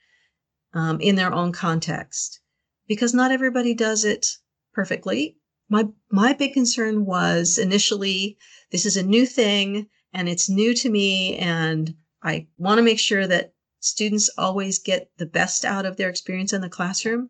um, 0.72 1.00
in 1.00 1.16
their 1.16 1.32
own 1.32 1.52
context. 1.52 2.40
Because 2.86 3.12
not 3.12 3.30
everybody 3.30 3.74
does 3.74 4.04
it 4.04 4.26
perfectly. 4.72 5.36
My 5.68 5.84
my 6.10 6.32
big 6.32 6.54
concern 6.54 7.04
was 7.04 7.58
initially 7.58 8.38
this 8.72 8.86
is 8.86 8.96
a 8.96 9.02
new 9.02 9.26
thing 9.26 9.88
and 10.12 10.28
it's 10.28 10.48
new 10.48 10.74
to 10.74 10.90
me 10.90 11.36
and 11.36 11.94
i 12.24 12.48
want 12.58 12.78
to 12.78 12.82
make 12.82 12.98
sure 12.98 13.26
that 13.26 13.52
students 13.80 14.30
always 14.36 14.78
get 14.78 15.10
the 15.16 15.26
best 15.26 15.64
out 15.64 15.86
of 15.86 15.96
their 15.96 16.08
experience 16.08 16.52
in 16.52 16.60
the 16.60 16.68
classroom. 16.68 17.28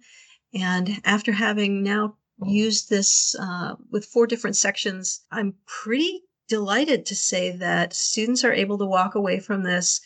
And 0.53 1.01
after 1.05 1.33
having 1.33 1.83
now 1.83 2.17
used 2.47 2.91
this 2.91 3.35
uh, 3.39 3.77
with 3.91 4.05
four 4.05 4.27
different 4.27 4.57
sections. 4.57 5.21
I'm 5.31 5.55
pretty 5.67 6.23
delighted 6.49 7.07
to 7.07 7.15
say 7.15 7.51
that 7.57 7.95
students 7.95 8.45
are 8.45 8.53
able 8.53 8.79
to 8.79 8.87
walk 8.87 9.15
away 9.15 9.39
from 9.41 9.63
this 9.63 10.01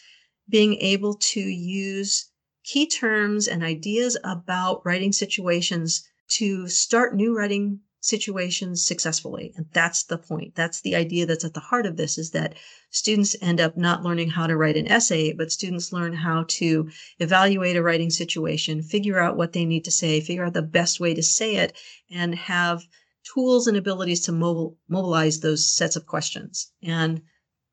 being 0.48 0.74
able 0.76 1.14
to 1.14 1.40
use 1.40 2.30
key 2.64 2.86
terms 2.86 3.48
and 3.48 3.62
ideas 3.62 4.16
about 4.24 4.84
writing 4.84 5.12
situations 5.12 6.06
to 6.28 6.68
start 6.68 7.14
new 7.14 7.36
writing 7.36 7.80
situations 8.04 8.84
successfully. 8.84 9.52
And 9.56 9.66
that's 9.72 10.04
the 10.04 10.18
point. 10.18 10.54
That's 10.54 10.82
the 10.82 10.94
idea 10.94 11.24
that's 11.26 11.44
at 11.44 11.54
the 11.54 11.60
heart 11.60 11.86
of 11.86 11.96
this 11.96 12.18
is 12.18 12.30
that 12.32 12.54
students 12.90 13.34
end 13.40 13.60
up 13.60 13.76
not 13.76 14.02
learning 14.02 14.30
how 14.30 14.46
to 14.46 14.56
write 14.56 14.76
an 14.76 14.88
essay 14.88 15.32
but 15.32 15.50
students 15.50 15.92
learn 15.92 16.12
how 16.12 16.44
to 16.48 16.88
evaluate 17.18 17.76
a 17.76 17.82
writing 17.82 18.10
situation 18.10 18.82
figure 18.82 19.18
out 19.18 19.36
what 19.36 19.52
they 19.52 19.64
need 19.64 19.84
to 19.84 19.90
say 19.90 20.20
figure 20.20 20.44
out 20.44 20.52
the 20.52 20.62
best 20.62 21.00
way 21.00 21.14
to 21.14 21.22
say 21.22 21.56
it 21.56 21.76
and 22.10 22.34
have 22.34 22.84
tools 23.24 23.66
and 23.66 23.76
abilities 23.76 24.20
to 24.20 24.32
mobilize 24.32 25.40
those 25.40 25.66
sets 25.66 25.96
of 25.96 26.06
questions. 26.06 26.72
And 26.82 27.22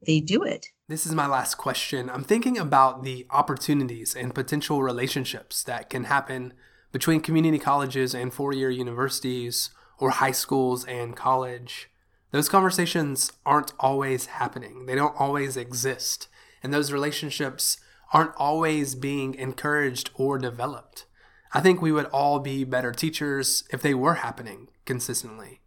they 0.05 0.19
do 0.19 0.43
it. 0.43 0.67
This 0.87 1.05
is 1.05 1.13
my 1.13 1.27
last 1.27 1.55
question. 1.55 2.09
I'm 2.09 2.23
thinking 2.23 2.57
about 2.57 3.03
the 3.03 3.27
opportunities 3.29 4.15
and 4.15 4.33
potential 4.33 4.81
relationships 4.81 5.63
that 5.63 5.89
can 5.89 6.05
happen 6.05 6.53
between 6.91 7.21
community 7.21 7.59
colleges 7.59 8.15
and 8.15 8.33
four-year 8.33 8.69
universities 8.69 9.69
or 10.01 10.09
high 10.09 10.31
schools 10.31 10.83
and 10.85 11.15
college, 11.15 11.89
those 12.31 12.49
conversations 12.49 13.31
aren't 13.45 13.73
always 13.79 14.25
happening. 14.25 14.85
They 14.85 14.95
don't 14.95 15.15
always 15.17 15.55
exist. 15.55 16.27
And 16.63 16.73
those 16.73 16.91
relationships 16.91 17.77
aren't 18.13 18.35
always 18.35 18.95
being 18.95 19.35
encouraged 19.35 20.09
or 20.15 20.37
developed. 20.37 21.05
I 21.53 21.59
think 21.59 21.81
we 21.81 21.91
would 21.91 22.05
all 22.05 22.39
be 22.39 22.63
better 22.63 22.91
teachers 22.91 23.63
if 23.71 23.81
they 23.81 23.93
were 23.93 24.15
happening 24.15 24.67
consistently. 24.85 25.61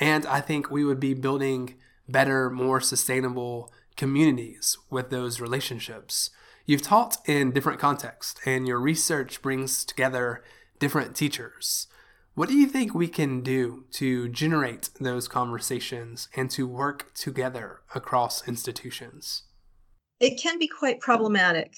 And 0.00 0.26
I 0.26 0.40
think 0.40 0.70
we 0.70 0.84
would 0.84 1.00
be 1.00 1.14
building 1.14 1.74
better, 2.08 2.50
more 2.50 2.80
sustainable 2.80 3.72
communities 3.96 4.76
with 4.90 5.10
those 5.10 5.40
relationships. 5.40 6.30
You've 6.66 6.82
taught 6.82 7.16
in 7.26 7.52
different 7.52 7.80
contexts, 7.80 8.40
and 8.44 8.66
your 8.66 8.78
research 8.78 9.40
brings 9.42 9.84
together 9.84 10.42
different 10.78 11.16
teachers. 11.16 11.86
What 12.38 12.48
do 12.48 12.54
you 12.54 12.68
think 12.68 12.94
we 12.94 13.08
can 13.08 13.40
do 13.40 13.86
to 13.94 14.28
generate 14.28 14.90
those 15.00 15.26
conversations 15.26 16.28
and 16.36 16.48
to 16.52 16.68
work 16.68 17.12
together 17.12 17.80
across 17.96 18.46
institutions? 18.46 19.42
It 20.20 20.40
can 20.40 20.56
be 20.56 20.68
quite 20.68 21.00
problematic 21.00 21.74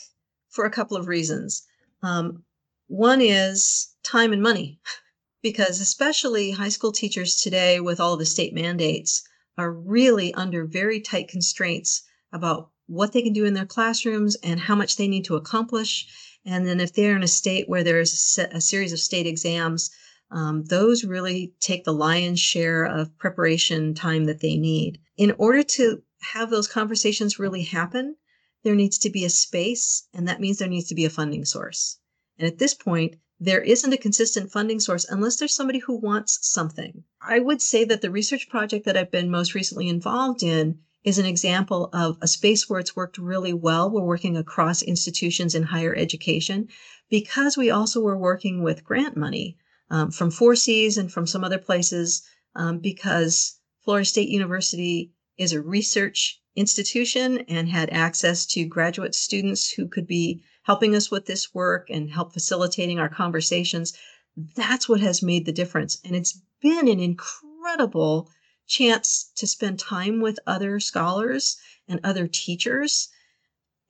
for 0.50 0.66
a 0.66 0.70
couple 0.70 0.98
of 0.98 1.06
reasons. 1.06 1.66
Um, 2.02 2.42
one 2.88 3.22
is 3.22 3.94
time 4.02 4.34
and 4.34 4.42
money. 4.42 4.80
because 5.42 5.80
especially 5.80 6.50
high 6.50 6.68
school 6.68 6.92
teachers 6.92 7.36
today 7.36 7.80
with 7.80 7.98
all 7.98 8.18
the 8.18 8.26
state 8.26 8.52
mandates 8.52 9.26
are 9.56 9.72
really 9.72 10.34
under 10.34 10.66
very 10.66 11.00
tight 11.00 11.28
constraints 11.28 12.02
about 12.34 12.68
what 12.86 13.14
they 13.14 13.22
can 13.22 13.32
do 13.32 13.46
in 13.46 13.54
their 13.54 13.64
classrooms 13.64 14.36
and 14.42 14.60
how 14.60 14.74
much 14.74 14.96
they 14.96 15.08
need 15.08 15.24
to 15.24 15.36
accomplish. 15.36 16.06
And 16.44 16.66
then 16.66 16.80
if 16.80 16.92
they're 16.92 17.16
in 17.16 17.22
a 17.22 17.28
state 17.28 17.66
where 17.66 17.82
there's 17.82 18.38
a, 18.38 18.56
a 18.56 18.60
series 18.60 18.92
of 18.92 19.00
state 19.00 19.26
exams, 19.26 19.90
um, 20.30 20.64
those 20.64 21.04
really 21.04 21.54
take 21.60 21.84
the 21.84 21.92
lion's 21.92 22.40
share 22.40 22.84
of 22.84 23.16
preparation 23.18 23.94
time 23.94 24.24
that 24.24 24.40
they 24.40 24.56
need. 24.56 25.00
In 25.16 25.32
order 25.38 25.62
to 25.62 26.02
have 26.20 26.50
those 26.50 26.68
conversations 26.68 27.38
really 27.38 27.62
happen, 27.62 28.16
there 28.62 28.74
needs 28.74 28.98
to 28.98 29.10
be 29.10 29.24
a 29.24 29.30
space, 29.30 30.06
and 30.12 30.28
that 30.28 30.40
means 30.40 30.58
there 30.58 30.68
needs 30.68 30.88
to 30.88 30.94
be 30.94 31.04
a 31.04 31.10
funding 31.10 31.44
source. 31.44 31.98
And 32.38 32.46
at 32.46 32.58
this 32.58 32.74
point, 32.74 33.16
there 33.40 33.62
isn't 33.62 33.92
a 33.92 33.98
consistent 33.98 34.52
funding 34.52 34.80
source 34.80 35.06
unless 35.08 35.36
there's 35.36 35.54
somebody 35.54 35.78
who 35.78 35.96
wants 35.96 36.38
something. 36.42 37.04
I 37.22 37.38
would 37.38 37.62
say 37.62 37.84
that 37.84 38.02
the 38.02 38.10
research 38.10 38.50
project 38.50 38.84
that 38.84 38.98
I've 38.98 39.10
been 39.10 39.30
most 39.30 39.54
recently 39.54 39.88
involved 39.88 40.42
in 40.42 40.78
is 41.02 41.18
an 41.18 41.24
example 41.24 41.88
of 41.94 42.18
a 42.20 42.28
space 42.28 42.68
where 42.68 42.78
it's 42.78 42.94
worked 42.94 43.16
really 43.16 43.54
well. 43.54 43.90
We're 43.90 44.02
working 44.02 44.36
across 44.36 44.82
institutions 44.82 45.54
in 45.54 45.62
higher 45.62 45.96
education 45.96 46.68
because 47.08 47.56
we 47.56 47.70
also 47.70 48.00
were 48.00 48.18
working 48.18 48.62
with 48.62 48.84
grant 48.84 49.16
money 49.16 49.56
um, 49.90 50.10
from 50.10 50.30
4Cs 50.30 50.96
and 50.96 51.12
from 51.12 51.26
some 51.26 51.44
other 51.44 51.58
places 51.58 52.22
um, 52.54 52.78
because 52.78 53.58
Florida 53.84 54.04
State 54.04 54.28
University 54.28 55.12
is 55.36 55.52
a 55.52 55.60
research 55.60 56.40
institution 56.56 57.38
and 57.48 57.68
had 57.68 57.90
access 57.90 58.44
to 58.44 58.64
graduate 58.64 59.14
students 59.14 59.70
who 59.70 59.88
could 59.88 60.06
be 60.06 60.42
helping 60.62 60.94
us 60.94 61.10
with 61.10 61.26
this 61.26 61.54
work 61.54 61.88
and 61.90 62.10
help 62.10 62.32
facilitating 62.32 62.98
our 62.98 63.08
conversations. 63.08 63.94
That's 64.56 64.88
what 64.88 65.00
has 65.00 65.22
made 65.22 65.46
the 65.46 65.52
difference. 65.52 65.98
And 66.04 66.14
it's 66.14 66.40
been 66.60 66.88
an 66.88 67.00
incredible 67.00 68.30
chance 68.66 69.30
to 69.36 69.46
spend 69.46 69.78
time 69.78 70.20
with 70.20 70.38
other 70.46 70.78
scholars 70.78 71.56
and 71.88 72.00
other 72.04 72.28
teachers. 72.28 73.08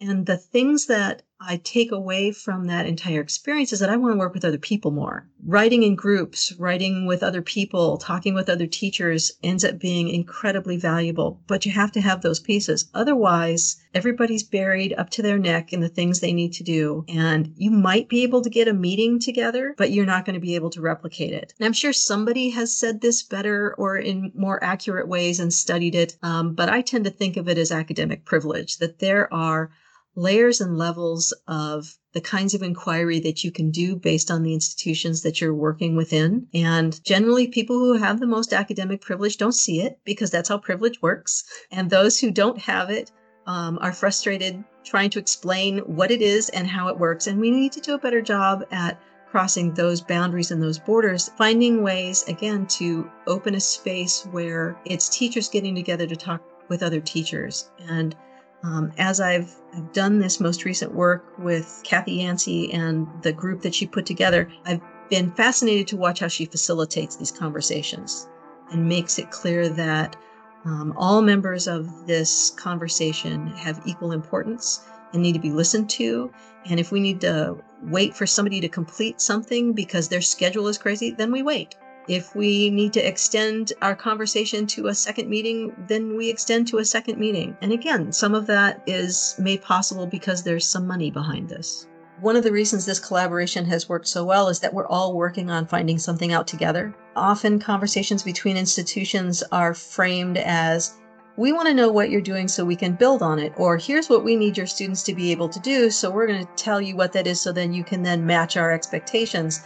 And 0.01 0.27
the 0.27 0.39
things 0.39 0.87
that 0.87 1.23
I 1.43 1.57
take 1.57 1.91
away 1.91 2.33
from 2.33 2.67
that 2.67 2.85
entire 2.85 3.23
experience 3.23 3.73
is 3.73 3.81
that 3.81 3.89
I 3.89 3.97
want 3.97 4.13
to 4.13 4.19
work 4.19 4.35
with 4.35 4.45
other 4.45 4.59
people 4.59 4.91
more. 4.91 5.27
Writing 5.43 5.83
in 5.83 5.95
groups, 5.95 6.53
writing 6.59 7.07
with 7.07 7.23
other 7.23 7.41
people, 7.41 7.97
talking 7.97 8.35
with 8.35 8.51
other 8.51 8.67
teachers 8.67 9.33
ends 9.43 9.65
up 9.65 9.79
being 9.79 10.11
incredibly 10.11 10.77
valuable, 10.77 11.41
but 11.47 11.65
you 11.65 11.73
have 11.73 11.93
to 11.93 12.01
have 12.03 12.21
those 12.21 12.41
pieces. 12.41 12.91
Otherwise, 12.93 13.77
everybody's 13.95 14.43
buried 14.43 14.93
up 14.99 15.09
to 15.11 15.23
their 15.23 15.39
neck 15.39 15.73
in 15.73 15.81
the 15.81 15.89
things 15.89 16.21
they 16.21 16.35
need 16.35 16.53
to 16.53 16.63
do. 16.63 17.07
And 17.09 17.55
you 17.57 17.71
might 17.71 18.11
be 18.11 18.23
able 18.23 18.43
to 18.43 18.51
get 18.51 18.69
a 18.69 18.75
meeting 18.75 19.19
together, 19.19 19.75
but 19.79 19.93
you're 19.93 20.05
not 20.05 20.27
going 20.27 20.35
to 20.35 20.41
be 20.41 20.57
able 20.57 20.71
to 20.71 20.83
replicate 20.83 21.33
it. 21.33 21.55
And 21.59 21.65
I'm 21.65 21.73
sure 21.73 21.95
somebody 21.95 22.51
has 22.51 22.77
said 22.77 23.01
this 23.01 23.23
better 23.23 23.75
or 23.79 23.97
in 23.97 24.31
more 24.35 24.63
accurate 24.63 25.09
ways 25.09 25.41
and 25.41 25.55
studied 25.55 25.95
it, 25.95 26.19
um, 26.23 26.53
but 26.55 26.69
I 26.69 26.83
tend 26.83 27.05
to 27.05 27.11
think 27.11 27.39
of 27.39 27.49
it 27.49 27.57
as 27.57 27.73
academic 27.73 28.27
privilege 28.27 28.77
that 28.77 28.99
there 28.99 29.33
are 29.33 29.71
layers 30.17 30.61
and 30.61 30.77
levels 30.77 31.33
of 31.47 31.97
the 32.13 32.21
kinds 32.21 32.55
of 32.55 32.63
inquiry 32.63 33.21
that 33.21 33.45
you 33.45 33.53
can 33.53 33.71
do 33.71 33.95
based 33.95 34.31
on 34.31 34.43
the 34.43 34.55
institutions 34.55 35.23
that 35.23 35.41
you're 35.41 35.55
working 35.55 35.97
within. 35.97 36.47
And 36.53 37.03
generally, 37.05 37.47
people 37.47 37.79
who 37.79 37.95
have 37.95 38.19
the 38.19 38.27
most 38.27 38.53
academic 38.53 39.01
privilege 39.01 39.37
don't 39.37 39.53
see 39.53 39.81
it 39.81 39.99
because 40.05 40.31
that's 40.31 40.49
how 40.49 40.59
privilege 40.59 41.01
works. 41.01 41.45
And 41.71 41.89
those 41.89 42.19
who 42.19 42.31
don't 42.31 42.59
have 42.59 42.91
it 42.91 43.13
um, 43.47 43.79
are 43.81 43.93
frustrated 43.93 44.65
trying 44.85 45.11
to 45.11 45.19
explain 45.19 45.79
what 45.81 46.11
it 46.11 46.23
is 46.23 46.49
and 46.51 46.67
how 46.67 46.89
it 46.89 46.99
works. 46.99 47.27
And 47.27 47.41
we 47.41 47.51
need 47.51 47.73
to 47.73 47.81
do 47.81 47.95
a 47.95 47.99
better 47.99 48.21
job 48.21 48.65
at 48.71 49.01
crossing 49.31 49.73
those 49.75 50.01
boundaries 50.01 50.51
and 50.51 50.61
those 50.61 50.79
borders, 50.79 51.31
finding 51.39 51.83
ways, 51.83 52.25
again, 52.27 52.67
to 52.67 53.09
open 53.29 53.55
a 53.55 53.61
space 53.61 54.27
where 54.33 54.77
it's 54.85 55.09
teachers 55.09 55.49
getting 55.49 55.75
together 55.75 56.07
to 56.07 56.17
talk 56.17 56.43
with 56.69 56.83
other 56.83 57.01
teachers 57.01 57.71
and 57.89 58.17
um, 58.63 58.93
as 58.99 59.21
I've, 59.21 59.55
I've 59.75 59.93
done 59.93 60.19
this 60.19 60.41
most 60.41 60.65
recent 60.65 60.95
work 60.95 61.25
with 61.39 61.81
Kathy 61.85 62.15
Yancey 62.15 62.73
and 62.73 63.07
the 63.23 63.33
group 63.33 63.63
that 63.63 63.75
she 63.75 63.87
put 63.87 64.07
together, 64.07 64.51
I've 64.67 64.83
been 65.09 65.33
fascinated 65.33 65.89
to 65.89 65.97
watch 65.97 66.21
how 66.21 66.29
she 66.29 66.45
facilitates 66.45 67.17
these 67.17 67.33
conversations 67.33 68.29
and 68.71 68.89
makes 68.89 69.19
it 69.19 69.31
clear 69.31 69.69
that 69.71 70.17
um, 70.65 70.93
all 70.97 71.23
members 71.23 71.67
of 71.67 72.07
this 72.07 72.51
conversation 72.51 73.49
have 73.49 73.81
equal 73.87 74.13
importance 74.13 74.85
and 75.13 75.23
need 75.23 75.33
to 75.33 75.41
be 75.41 75.51
listened 75.51 75.89
to. 75.91 76.31
And 76.67 76.79
if 76.79 76.93
we 76.93 77.01
need 77.01 77.21
to 77.23 77.57
wait 77.83 78.15
for 78.15 78.27
somebody 78.27 78.61
to 78.61 78.69
complete 78.69 79.21
something 79.21 79.73
because 79.73 80.09
their 80.09 80.21
schedule 80.21 80.69
is 80.69 80.79
crazy, 80.79 81.13
then 81.13 81.33
we 81.33 81.43
wait. 81.43 81.75
If 82.11 82.35
we 82.35 82.71
need 82.71 82.93
to 82.95 83.09
extend 83.09 83.73
our 83.83 83.95
conversation 83.95 84.67
to 84.67 84.89
a 84.89 84.95
second 84.97 85.31
meeting, 85.31 85.73
then 85.87 86.17
we 86.17 86.29
extend 86.29 86.67
to 86.67 86.79
a 86.79 86.85
second 86.85 87.21
meeting. 87.21 87.57
And 87.63 87.71
again, 87.71 88.11
some 88.11 88.35
of 88.35 88.49
that 88.49 88.83
is 88.85 89.37
made 89.39 89.63
possible 89.63 90.09
because 90.09 90.43
there's 90.43 90.67
some 90.67 90.89
money 90.89 91.13
behind 91.13 91.49
this. 91.49 91.87
One 92.21 92.35
of 92.35 92.43
the 92.43 92.51
reasons 92.51 92.85
this 92.85 92.99
collaboration 92.99 93.65
has 93.67 93.89
worked 93.89 94.09
so 94.09 94.25
well 94.25 94.49
is 94.49 94.59
that 94.59 94.75
we're 94.75 94.89
all 94.89 95.15
working 95.15 95.51
on 95.51 95.69
finding 95.69 96.01
something 96.01 96.33
out 96.33 96.49
together. 96.49 96.93
Often, 97.15 97.61
conversations 97.61 98.25
between 98.25 98.57
institutions 98.57 99.45
are 99.53 99.73
framed 99.73 100.37
as 100.39 100.95
we 101.37 101.53
want 101.53 101.69
to 101.69 101.75
know 101.75 101.93
what 101.93 102.11
you're 102.11 102.21
doing 102.21 102.49
so 102.49 102.65
we 102.65 102.75
can 102.75 102.95
build 102.95 103.23
on 103.23 103.39
it, 103.39 103.53
or 103.57 103.77
here's 103.77 104.11
what 104.11 104.25
we 104.25 104.35
need 104.35 104.57
your 104.57 104.67
students 104.67 105.05
to 105.05 105.15
be 105.15 105.31
able 105.31 105.49
to 105.49 105.61
do, 105.61 105.91
so 105.91 106.11
we're 106.11 106.27
going 106.27 106.45
to 106.45 106.53
tell 106.57 106.81
you 106.81 106.97
what 106.97 107.13
that 107.13 107.29
is 107.29 107.41
so 107.41 107.53
then 107.53 107.73
you 107.73 107.85
can 107.85 108.03
then 108.03 108.27
match 108.27 108.57
our 108.57 108.73
expectations. 108.73 109.61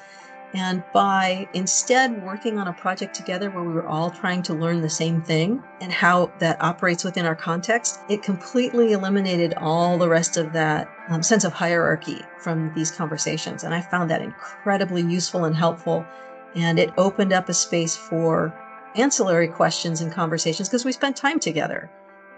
And 0.55 0.85
by 0.93 1.49
instead 1.53 2.23
working 2.23 2.59
on 2.59 2.69
a 2.69 2.73
project 2.73 3.14
together 3.14 3.51
where 3.51 3.64
we 3.64 3.73
were 3.73 3.88
all 3.88 4.09
trying 4.11 4.40
to 4.45 4.55
learn 4.55 4.83
the 4.83 4.88
same 4.88 5.21
thing 5.21 5.61
and 5.81 5.93
how 5.93 6.33
that 6.38 6.62
operates 6.62 7.03
within 7.03 7.27
our 7.27 7.35
context, 7.35 7.99
it 8.09 8.23
completely 8.23 8.93
eliminated 8.93 9.55
all 9.55 9.99
the 9.99 10.09
rest 10.09 10.37
of 10.37 10.53
that 10.53 10.88
um, 11.09 11.25
sense 11.25 11.43
of 11.43 11.53
hierarchy 11.53 12.23
from 12.38 12.73
these 12.75 12.93
conversations. 12.93 13.64
And 13.64 13.75
I 13.75 13.81
found 13.81 14.09
that 14.11 14.23
incredibly 14.23 15.03
useful 15.03 15.45
and 15.45 15.57
helpful. 15.57 16.07
And 16.55 16.79
it 16.79 16.93
opened 16.97 17.33
up 17.33 17.49
a 17.49 17.55
space 17.55 17.97
for 17.97 18.55
ancillary 18.95 19.49
questions 19.49 20.01
and 20.01 20.12
conversations 20.12 20.69
because 20.69 20.85
we 20.85 20.93
spent 20.93 21.17
time 21.17 21.40
together 21.40 21.90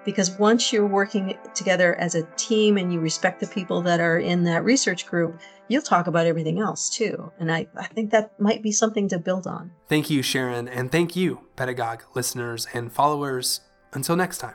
because 0.06 0.30
once 0.38 0.72
you're 0.72 0.86
working 0.86 1.36
together 1.54 1.94
as 1.96 2.14
a 2.14 2.22
team 2.36 2.78
and 2.78 2.90
you 2.90 3.00
respect 3.00 3.40
the 3.40 3.46
people 3.48 3.82
that 3.82 4.00
are 4.00 4.18
in 4.18 4.44
that 4.44 4.64
research 4.64 5.06
group, 5.06 5.38
you'll 5.68 5.82
talk 5.82 6.06
about 6.06 6.26
everything 6.26 6.60
else 6.60 6.88
too. 6.88 7.30
And 7.38 7.52
I, 7.52 7.66
I 7.76 7.86
think 7.88 8.12
that 8.12 8.40
might 8.40 8.62
be 8.62 8.72
something 8.72 9.08
to 9.08 9.18
build 9.18 9.46
on. 9.46 9.72
Thank 9.88 10.08
you, 10.08 10.22
Sharon, 10.22 10.68
and 10.68 10.90
thank 10.90 11.16
you, 11.16 11.40
pedagogue 11.56 12.04
listeners 12.14 12.66
and 12.72 12.90
followers. 12.90 13.60
Until 13.92 14.16
next 14.16 14.38
time. 14.38 14.54